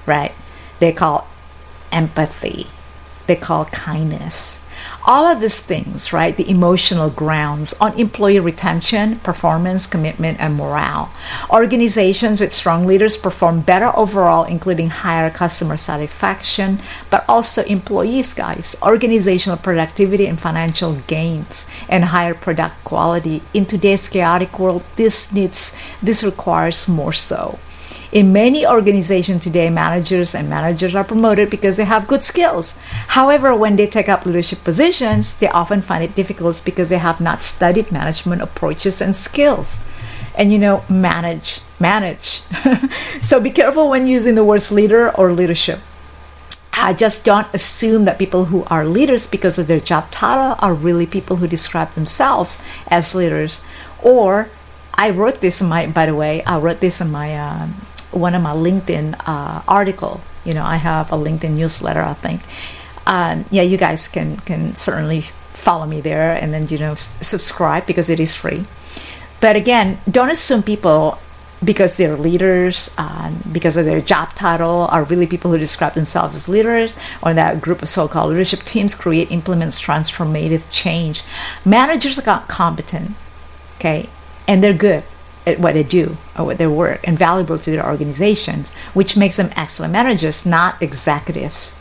right? 0.05 0.33
They 0.79 0.93
call 0.93 1.27
empathy, 1.91 2.67
they 3.27 3.35
call 3.35 3.65
kindness 3.65 4.60
all 5.05 5.25
of 5.25 5.41
these 5.41 5.59
things, 5.59 6.13
right? 6.13 6.35
The 6.35 6.49
emotional 6.49 7.09
grounds 7.09 7.73
on 7.81 7.99
employee 7.99 8.39
retention, 8.39 9.19
performance, 9.19 9.87
commitment, 9.87 10.39
and 10.39 10.55
morale. 10.55 11.11
Organizations 11.49 12.39
with 12.39 12.53
strong 12.53 12.85
leaders 12.85 13.17
perform 13.17 13.61
better 13.61 13.91
overall, 13.97 14.43
including 14.43 14.89
higher 14.89 15.29
customer 15.29 15.77
satisfaction, 15.77 16.79
but 17.09 17.25
also 17.27 17.63
employees, 17.63 18.33
guys, 18.33 18.75
organizational 18.81 19.57
productivity 19.57 20.25
and 20.25 20.39
financial 20.39 20.95
gains, 21.07 21.67
and 21.89 22.05
higher 22.05 22.33
product 22.33 22.83
quality. 22.83 23.41
In 23.53 23.65
today's 23.65 24.07
chaotic 24.09 24.59
world, 24.59 24.83
this 24.95 25.31
needs, 25.31 25.75
this 26.01 26.23
requires 26.23 26.87
more 26.87 27.13
so. 27.13 27.59
In 28.11 28.33
many 28.33 28.67
organizations 28.67 29.41
today, 29.41 29.69
managers 29.69 30.35
and 30.35 30.49
managers 30.49 30.93
are 30.93 31.03
promoted 31.05 31.49
because 31.49 31.77
they 31.77 31.85
have 31.85 32.09
good 32.09 32.25
skills. 32.25 32.77
However, 33.07 33.55
when 33.55 33.77
they 33.77 33.87
take 33.87 34.09
up 34.09 34.25
leadership 34.25 34.65
positions, 34.65 35.37
they 35.37 35.47
often 35.47 35.81
find 35.81 36.03
it 36.03 36.13
difficult 36.13 36.61
because 36.65 36.89
they 36.89 36.97
have 36.97 37.21
not 37.21 37.41
studied 37.41 37.89
management 37.89 38.41
approaches 38.41 39.01
and 39.01 39.15
skills. 39.15 39.79
And 40.35 40.51
you 40.51 40.59
know, 40.59 40.83
manage, 40.89 41.61
manage. 41.79 42.41
so 43.21 43.39
be 43.39 43.49
careful 43.49 43.89
when 43.89 44.07
using 44.07 44.35
the 44.35 44.43
words 44.43 44.73
leader 44.73 45.09
or 45.15 45.31
leadership. 45.31 45.79
I 46.73 46.91
just 46.93 47.23
don't 47.23 47.47
assume 47.53 48.03
that 48.05 48.19
people 48.19 48.45
who 48.45 48.65
are 48.65 48.83
leaders 48.85 49.25
because 49.25 49.57
of 49.57 49.67
their 49.67 49.79
job 49.79 50.11
title 50.11 50.57
are 50.59 50.73
really 50.73 51.05
people 51.05 51.37
who 51.37 51.47
describe 51.47 51.93
themselves 51.93 52.61
as 52.87 53.15
leaders. 53.15 53.63
Or 54.01 54.49
I 54.95 55.09
wrote 55.11 55.39
this 55.39 55.61
in 55.61 55.69
my, 55.69 55.87
by 55.87 56.05
the 56.07 56.15
way, 56.15 56.43
I 56.43 56.57
wrote 56.59 56.79
this 56.79 56.99
in 56.99 57.11
my 57.11 57.37
um, 57.37 57.75
one 58.11 58.35
of 58.35 58.41
my 58.41 58.53
LinkedIn 58.53 59.15
uh, 59.25 59.61
article. 59.67 60.21
You 60.43 60.53
know, 60.53 60.63
I 60.63 60.77
have 60.77 61.11
a 61.11 61.15
LinkedIn 61.15 61.51
newsletter. 61.51 62.01
I 62.01 62.13
think. 62.13 62.41
Um, 63.07 63.45
yeah, 63.51 63.63
you 63.63 63.77
guys 63.77 64.07
can 64.07 64.37
can 64.37 64.75
certainly 64.75 65.21
follow 65.53 65.85
me 65.85 66.01
there 66.01 66.31
and 66.33 66.53
then 66.53 66.67
you 66.67 66.77
know 66.77 66.93
s- 66.93 67.17
subscribe 67.25 67.85
because 67.85 68.09
it 68.09 68.19
is 68.19 68.35
free. 68.35 68.65
But 69.39 69.55
again, 69.55 69.99
don't 70.09 70.29
assume 70.29 70.63
people 70.63 71.19
because 71.63 71.97
they're 71.97 72.17
leaders, 72.17 72.93
um, 72.97 73.43
because 73.51 73.77
of 73.77 73.85
their 73.85 74.01
job 74.01 74.33
title, 74.33 74.87
are 74.89 75.03
really 75.03 75.27
people 75.27 75.51
who 75.51 75.59
describe 75.59 75.93
themselves 75.93 76.35
as 76.35 76.49
leaders, 76.49 76.95
or 77.21 77.35
that 77.35 77.61
group 77.61 77.83
of 77.83 77.89
so-called 77.89 78.29
leadership 78.29 78.63
teams 78.63 78.95
create 78.95 79.31
implements 79.31 79.79
transformative 79.79 80.63
change. 80.71 81.21
Managers 81.63 82.17
are 82.17 82.43
competent, 82.47 83.11
okay, 83.77 84.09
and 84.47 84.63
they're 84.63 84.73
good 84.73 85.03
at 85.45 85.59
what 85.59 85.73
they 85.73 85.83
do 85.83 86.17
or 86.37 86.45
what 86.45 86.57
their 86.57 86.69
work 86.69 86.99
and 87.03 87.17
valuable 87.17 87.57
to 87.57 87.71
their 87.71 87.85
organizations, 87.85 88.73
which 88.93 89.17
makes 89.17 89.37
them 89.37 89.51
excellent 89.55 89.93
managers, 89.93 90.45
not 90.45 90.81
executives. 90.81 91.77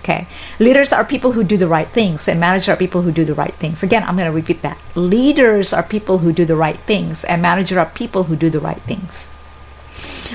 Okay. 0.00 0.26
Leaders 0.58 0.92
are 0.92 1.02
people 1.02 1.32
who 1.32 1.42
do 1.42 1.56
the 1.56 1.66
right 1.66 1.88
things, 1.88 2.28
and 2.28 2.38
managers 2.38 2.68
are 2.68 2.76
people 2.76 3.02
who 3.02 3.10
do 3.10 3.24
the 3.24 3.32
right 3.32 3.54
things. 3.54 3.82
Again, 3.82 4.02
I'm 4.02 4.16
going 4.16 4.28
to 4.28 4.36
repeat 4.36 4.60
that. 4.60 4.76
Leaders 4.94 5.72
are 5.72 5.82
people 5.82 6.18
who 6.18 6.30
do 6.30 6.44
the 6.44 6.56
right 6.56 6.76
things, 6.76 7.24
and 7.24 7.40
managers 7.40 7.78
are 7.78 7.86
people 7.86 8.24
who 8.24 8.36
do 8.36 8.50
the 8.50 8.60
right 8.60 8.82
things. 8.82 9.30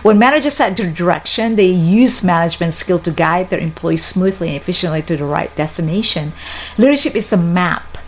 When 0.02 0.17
managers 0.17 0.56
set 0.56 0.75
the 0.75 0.88
direction, 0.88 1.56
they 1.56 1.67
use 1.67 2.23
management 2.23 2.73
skill 2.73 2.97
to 2.99 3.12
guide 3.12 3.52
their 3.52 3.60
employees 3.60 4.04
smoothly 4.04 4.47
and 4.47 4.58
efficiently 4.58 5.04
to 5.04 5.17
the 5.17 5.25
right 5.25 5.56
destination. 5.56 6.34
Leadership 6.80 7.15
is 7.15 7.32
a 7.32 7.38
map 7.38 7.98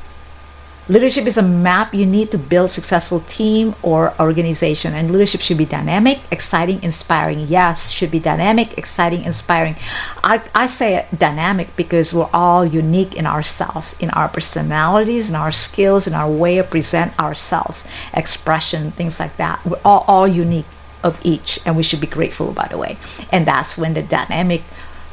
Leadership 0.91 1.25
is 1.25 1.38
a 1.38 1.41
map 1.41 1.93
you 1.93 2.06
need 2.06 2.30
to 2.32 2.38
build 2.38 2.69
successful 2.69 3.21
team 3.21 3.73
or 3.82 4.13
organization 4.19 4.93
and 4.93 5.10
leadership 5.10 5.39
should 5.39 5.58
be 5.58 5.63
dynamic, 5.63 6.19
exciting, 6.30 6.84
inspiring. 6.84 7.39
Yes, 7.47 7.91
should 7.91 8.12
be 8.12 8.19
dynamic, 8.19 8.77
exciting, 8.77 9.23
inspiring. 9.23 9.77
I, 10.21 10.41
I 10.54 10.67
say 10.67 11.08
dynamic 11.17 11.73
because 11.77 12.13
we're 12.13 12.30
all 12.34 12.65
unique 12.65 13.15
in 13.15 13.25
ourselves, 13.25 13.95
in 14.01 14.10
our 14.10 14.27
personalities, 14.27 15.30
in 15.30 15.36
our 15.36 15.54
skills, 15.54 16.08
in 16.08 16.13
our 16.13 16.30
way 16.30 16.58
of 16.58 16.69
present 16.69 17.17
ourselves, 17.17 17.88
expression, 18.13 18.91
things 18.91 19.17
like 19.17 19.38
that. 19.38 19.65
We're 19.65 19.80
all, 19.86 20.04
all 20.10 20.27
unique 20.27 20.65
of 21.06 21.21
each 21.23 21.58
and 21.65 21.77
we 21.77 21.84
should 21.84 22.01
be 22.01 22.08
grateful 22.08 22.51
by 22.51 22.67
the 22.67 22.77
way. 22.77 22.97
And 23.32 23.45
that's 23.45 23.77
when 23.77 23.93
the 23.93 24.04
dynamic 24.04 24.63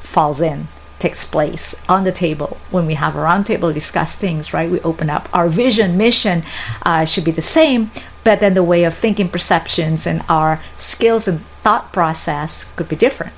falls 0.01 0.41
in 0.41 0.67
takes 0.99 1.25
place 1.25 1.75
on 1.89 2.05
the 2.05 2.13
table. 2.13 2.59
When 2.71 2.87
we 2.87 2.95
have 2.95 3.15
a 3.15 3.19
roundtable 3.19 3.73
discuss 3.73 4.15
things 4.15 4.53
right 4.53 4.71
we 4.71 4.81
open 4.81 5.09
up 5.11 5.29
our 5.33 5.49
vision 5.49 5.97
mission 5.97 6.43
uh, 6.85 7.05
should 7.05 7.25
be 7.25 7.31
the 7.31 7.43
same 7.43 7.91
but 8.25 8.41
then 8.41 8.55
the 8.55 8.63
way 8.63 8.85
of 8.85 8.93
thinking 8.93 9.29
perceptions 9.29 10.07
and 10.07 10.23
our 10.29 10.61
skills 10.77 11.27
and 11.27 11.41
thought 11.63 11.93
process 11.93 12.71
could 12.75 12.89
be 12.89 12.97
different. 12.97 13.33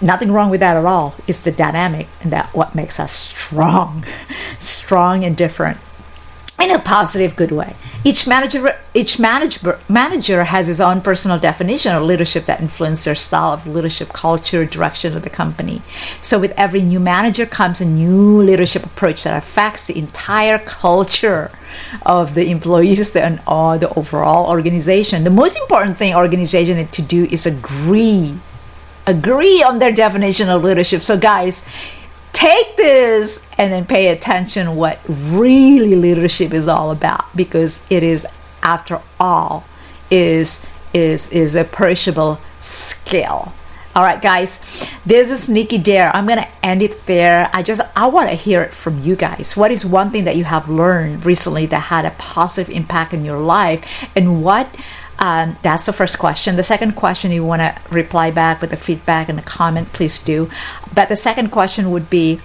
Nothing 0.00 0.30
wrong 0.32 0.50
with 0.50 0.60
that 0.60 0.76
at 0.76 0.84
all. 0.84 1.14
It's 1.26 1.40
the 1.40 1.50
dynamic 1.50 2.06
and 2.20 2.32
that 2.32 2.54
what 2.54 2.74
makes 2.74 3.00
us 3.00 3.12
strong 3.12 4.04
strong 4.58 5.24
and 5.24 5.36
different 5.36 5.78
in 6.62 6.70
a 6.70 6.78
positive 6.78 7.34
good 7.34 7.50
way. 7.50 7.74
Each 8.04 8.26
manager 8.26 8.78
each 8.94 9.18
manager 9.18 9.78
manager 9.88 10.44
has 10.44 10.68
his 10.68 10.80
own 10.80 11.00
personal 11.00 11.38
definition 11.38 11.94
of 11.94 12.02
leadership 12.02 12.46
that 12.46 12.60
influences 12.60 13.04
their 13.04 13.14
style 13.14 13.52
of 13.52 13.66
leadership 13.66 14.12
culture 14.12 14.64
direction 14.64 15.16
of 15.16 15.22
the 15.22 15.30
company. 15.30 15.82
So 16.20 16.38
with 16.38 16.52
every 16.56 16.82
new 16.82 17.00
manager 17.00 17.46
comes 17.46 17.80
a 17.80 17.84
new 17.84 18.42
leadership 18.42 18.84
approach 18.84 19.24
that 19.24 19.36
affects 19.36 19.86
the 19.86 19.98
entire 19.98 20.58
culture 20.58 21.50
of 22.06 22.34
the 22.34 22.50
employees 22.50 23.14
and 23.28 23.40
all 23.46 23.78
the 23.78 23.92
overall 23.94 24.48
organization. 24.48 25.24
The 25.24 25.30
most 25.30 25.56
important 25.56 25.98
thing 25.98 26.14
organization 26.14 26.86
to 26.86 27.02
do 27.02 27.24
is 27.24 27.46
agree 27.46 28.36
agree 29.06 29.62
on 29.62 29.80
their 29.80 29.92
definition 29.92 30.48
of 30.48 30.62
leadership. 30.62 31.02
So 31.02 31.18
guys 31.18 31.64
take 32.32 32.76
this 32.76 33.48
and 33.58 33.72
then 33.72 33.84
pay 33.84 34.08
attention 34.08 34.76
what 34.76 34.98
really 35.08 35.94
leadership 35.94 36.52
is 36.52 36.66
all 36.68 36.90
about 36.90 37.34
because 37.36 37.80
it 37.90 38.02
is 38.02 38.26
after 38.62 39.00
all 39.20 39.64
is 40.10 40.64
is 40.92 41.30
is 41.30 41.54
a 41.54 41.64
perishable 41.64 42.40
skill. 42.58 43.52
All 43.94 44.02
right 44.02 44.22
guys 44.22 44.58
this 45.04 45.30
is 45.30 45.48
nicky 45.48 45.78
dare. 45.78 46.14
I'm 46.14 46.26
gonna 46.26 46.48
end 46.62 46.80
it 46.80 46.96
there. 47.06 47.50
I 47.52 47.62
just 47.62 47.80
i 47.96 48.06
want 48.06 48.30
to 48.30 48.36
hear 48.36 48.62
it 48.62 48.72
from 48.72 49.02
you 49.02 49.16
guys. 49.16 49.56
What 49.56 49.72
is 49.72 49.84
one 49.84 50.10
thing 50.10 50.24
that 50.24 50.36
you 50.36 50.44
have 50.44 50.68
learned 50.68 51.26
recently 51.26 51.66
that 51.66 51.80
had 51.80 52.04
a 52.04 52.12
positive 52.12 52.74
impact 52.74 53.12
in 53.12 53.24
your 53.24 53.38
life 53.38 54.08
and 54.16 54.42
what 54.44 54.76
Um, 55.22 55.56
that's 55.62 55.86
the 55.86 55.92
first 55.92 56.18
question. 56.18 56.56
The 56.56 56.64
second 56.64 56.96
question, 56.96 57.30
you 57.30 57.44
want 57.44 57.62
to 57.62 57.80
reply 57.94 58.32
back 58.32 58.60
with 58.60 58.70
the 58.70 58.76
feedback 58.76 59.28
and 59.28 59.38
the 59.38 59.42
comment, 59.42 59.92
please 59.92 60.18
do. 60.18 60.50
But 60.92 61.08
the 61.08 61.14
second 61.14 61.50
question 61.50 61.92
would 61.92 62.10
be, 62.10 62.40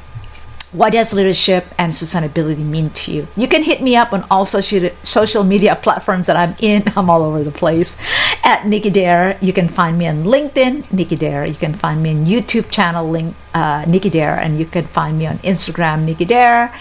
what 0.74 0.94
does 0.94 1.12
leadership 1.12 1.66
and 1.80 1.92
sustainability 1.92 2.60
mean 2.64 2.92
to 2.92 3.12
you? 3.12 3.28
You 3.36 3.48
can 3.48 3.64
hit 3.64 3.82
me 3.82 3.96
up 3.96 4.14
on 4.14 4.28
all 4.30 4.46
social 4.46 4.92
social 5.02 5.44
media 5.44 5.76
platforms 5.82 6.28
that 6.28 6.36
I'm 6.36 6.56
in. 6.60 6.84
I'm 6.96 7.10
all 7.10 7.24
over 7.24 7.44
the 7.44 7.52
place 7.52 7.98
at 8.44 8.68
Nicky 8.68 8.92
Dare. 8.92 9.40
You 9.42 9.54
can 9.54 9.70
find 9.70 9.98
me 9.98 10.06
on 10.06 10.24
LinkedIn, 10.24 10.94
Nicky 10.94 11.16
Dare. 11.16 11.48
You 11.48 11.56
can 11.56 11.74
find 11.74 12.04
me 12.04 12.12
on 12.12 12.26
YouTube 12.26 12.70
channel, 12.70 13.10
link 13.10 13.34
uh, 13.56 13.86
Nicky 13.88 14.12
Dare, 14.12 14.38
and 14.38 14.60
you 14.60 14.68
can 14.68 14.86
find 14.86 15.18
me 15.18 15.26
on 15.26 15.40
Instagram, 15.40 16.06
Nicky 16.06 16.26
Dare, 16.26 16.72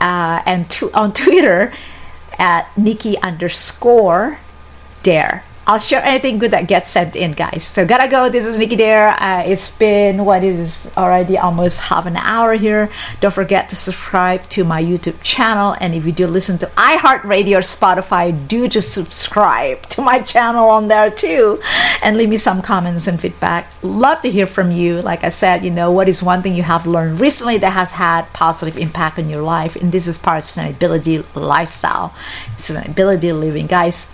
uh, 0.00 0.40
and 0.46 0.70
to, 0.70 0.90
on 0.94 1.12
Twitter 1.24 1.70
at 2.38 2.66
Nicky 2.78 3.18
underscore 3.18 4.38
Dare. 5.04 5.44
I'll 5.66 5.78
share 5.78 6.04
anything 6.04 6.36
good 6.36 6.50
that 6.50 6.68
gets 6.68 6.90
sent 6.90 7.16
in, 7.16 7.32
guys. 7.32 7.64
So 7.64 7.86
gotta 7.86 8.06
go. 8.06 8.28
This 8.28 8.44
is 8.44 8.58
Nicky 8.58 8.76
Dare. 8.76 9.16
Uh, 9.18 9.44
it's 9.46 9.74
been 9.74 10.26
what 10.26 10.44
is 10.44 10.90
already 10.94 11.38
almost 11.38 11.80
half 11.88 12.04
an 12.04 12.16
hour 12.16 12.52
here. 12.52 12.90
Don't 13.20 13.32
forget 13.32 13.70
to 13.70 13.76
subscribe 13.76 14.46
to 14.50 14.62
my 14.64 14.82
YouTube 14.82 15.16
channel, 15.22 15.74
and 15.80 15.94
if 15.94 16.04
you 16.04 16.12
do 16.12 16.26
listen 16.26 16.58
to 16.58 16.66
iHeartRadio 16.76 17.56
or 17.56 17.64
Spotify, 17.64 18.36
do 18.46 18.68
just 18.68 18.92
subscribe 18.92 19.80
to 19.88 20.02
my 20.02 20.20
channel 20.20 20.68
on 20.68 20.88
there 20.88 21.10
too, 21.10 21.62
and 22.02 22.18
leave 22.18 22.28
me 22.28 22.36
some 22.36 22.60
comments 22.60 23.06
and 23.06 23.18
feedback. 23.18 23.72
Love 23.82 24.20
to 24.20 24.30
hear 24.30 24.46
from 24.46 24.70
you. 24.70 25.00
Like 25.00 25.24
I 25.24 25.30
said, 25.30 25.64
you 25.64 25.70
know, 25.70 25.90
what 25.90 26.08
is 26.08 26.22
one 26.22 26.42
thing 26.42 26.54
you 26.54 26.62
have 26.64 26.86
learned 26.86 27.20
recently 27.20 27.56
that 27.58 27.72
has 27.72 27.92
had 27.92 28.30
positive 28.34 28.76
impact 28.76 29.18
on 29.18 29.30
your 29.30 29.40
life, 29.40 29.76
and 29.76 29.92
this 29.92 30.06
is 30.06 30.18
part 30.18 30.38
of 30.40 30.44
sustainability 30.44 31.24
lifestyle, 31.34 32.10
sustainability 32.58 33.32
living, 33.32 33.66
guys. 33.66 34.08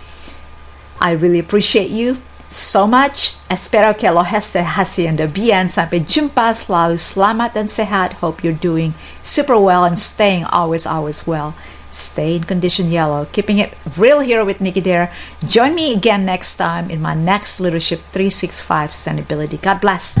I 1.01 1.11
really 1.17 1.39
appreciate 1.39 1.89
you 1.89 2.21
so 2.47 2.85
much. 2.85 3.35
Espero 3.49 3.97
que 3.97 4.11
lo 4.11 4.23
esté 4.23 4.63
haciendo 4.63 5.27
bien. 5.27 5.67
Sampai 5.67 6.05
jumpa 6.05 6.53
selalu 6.53 7.01
selamat 7.01 7.57
dan 7.57 7.67
sehat. 7.67 8.21
Hope 8.21 8.43
you're 8.43 8.53
doing 8.53 8.93
super 9.23 9.57
well 9.57 9.83
and 9.83 9.97
staying 9.97 10.45
always, 10.45 10.85
always 10.85 11.25
well. 11.25 11.55
Stay 11.91 12.35
in 12.37 12.43
condition 12.45 12.91
yellow. 12.91 13.25
Keeping 13.33 13.57
it 13.57 13.73
real 13.97 14.21
here 14.21 14.45
with 14.45 14.61
Nicky 14.61 14.79
Dare. 14.79 15.11
Join 15.43 15.75
me 15.75 15.91
again 15.91 16.23
next 16.23 16.55
time 16.55 16.89
in 16.89 17.01
my 17.01 17.15
next 17.15 17.59
Leadership 17.59 17.99
365 18.13 18.91
Sustainability. 18.91 19.59
God 19.59 19.81
bless. 19.81 20.15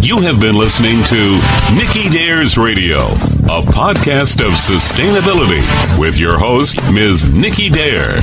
You 0.00 0.20
have 0.20 0.40
been 0.40 0.56
listening 0.56 1.02
to 1.04 1.40
Nicky 1.74 2.08
Dare's 2.08 2.56
Radio, 2.56 3.06
a 3.06 3.62
podcast 3.62 4.40
of 4.40 4.52
sustainability 4.52 5.62
with 5.98 6.16
your 6.16 6.38
host, 6.38 6.76
Ms. 6.92 7.34
Nicky 7.34 7.68
Dare. 7.68 8.20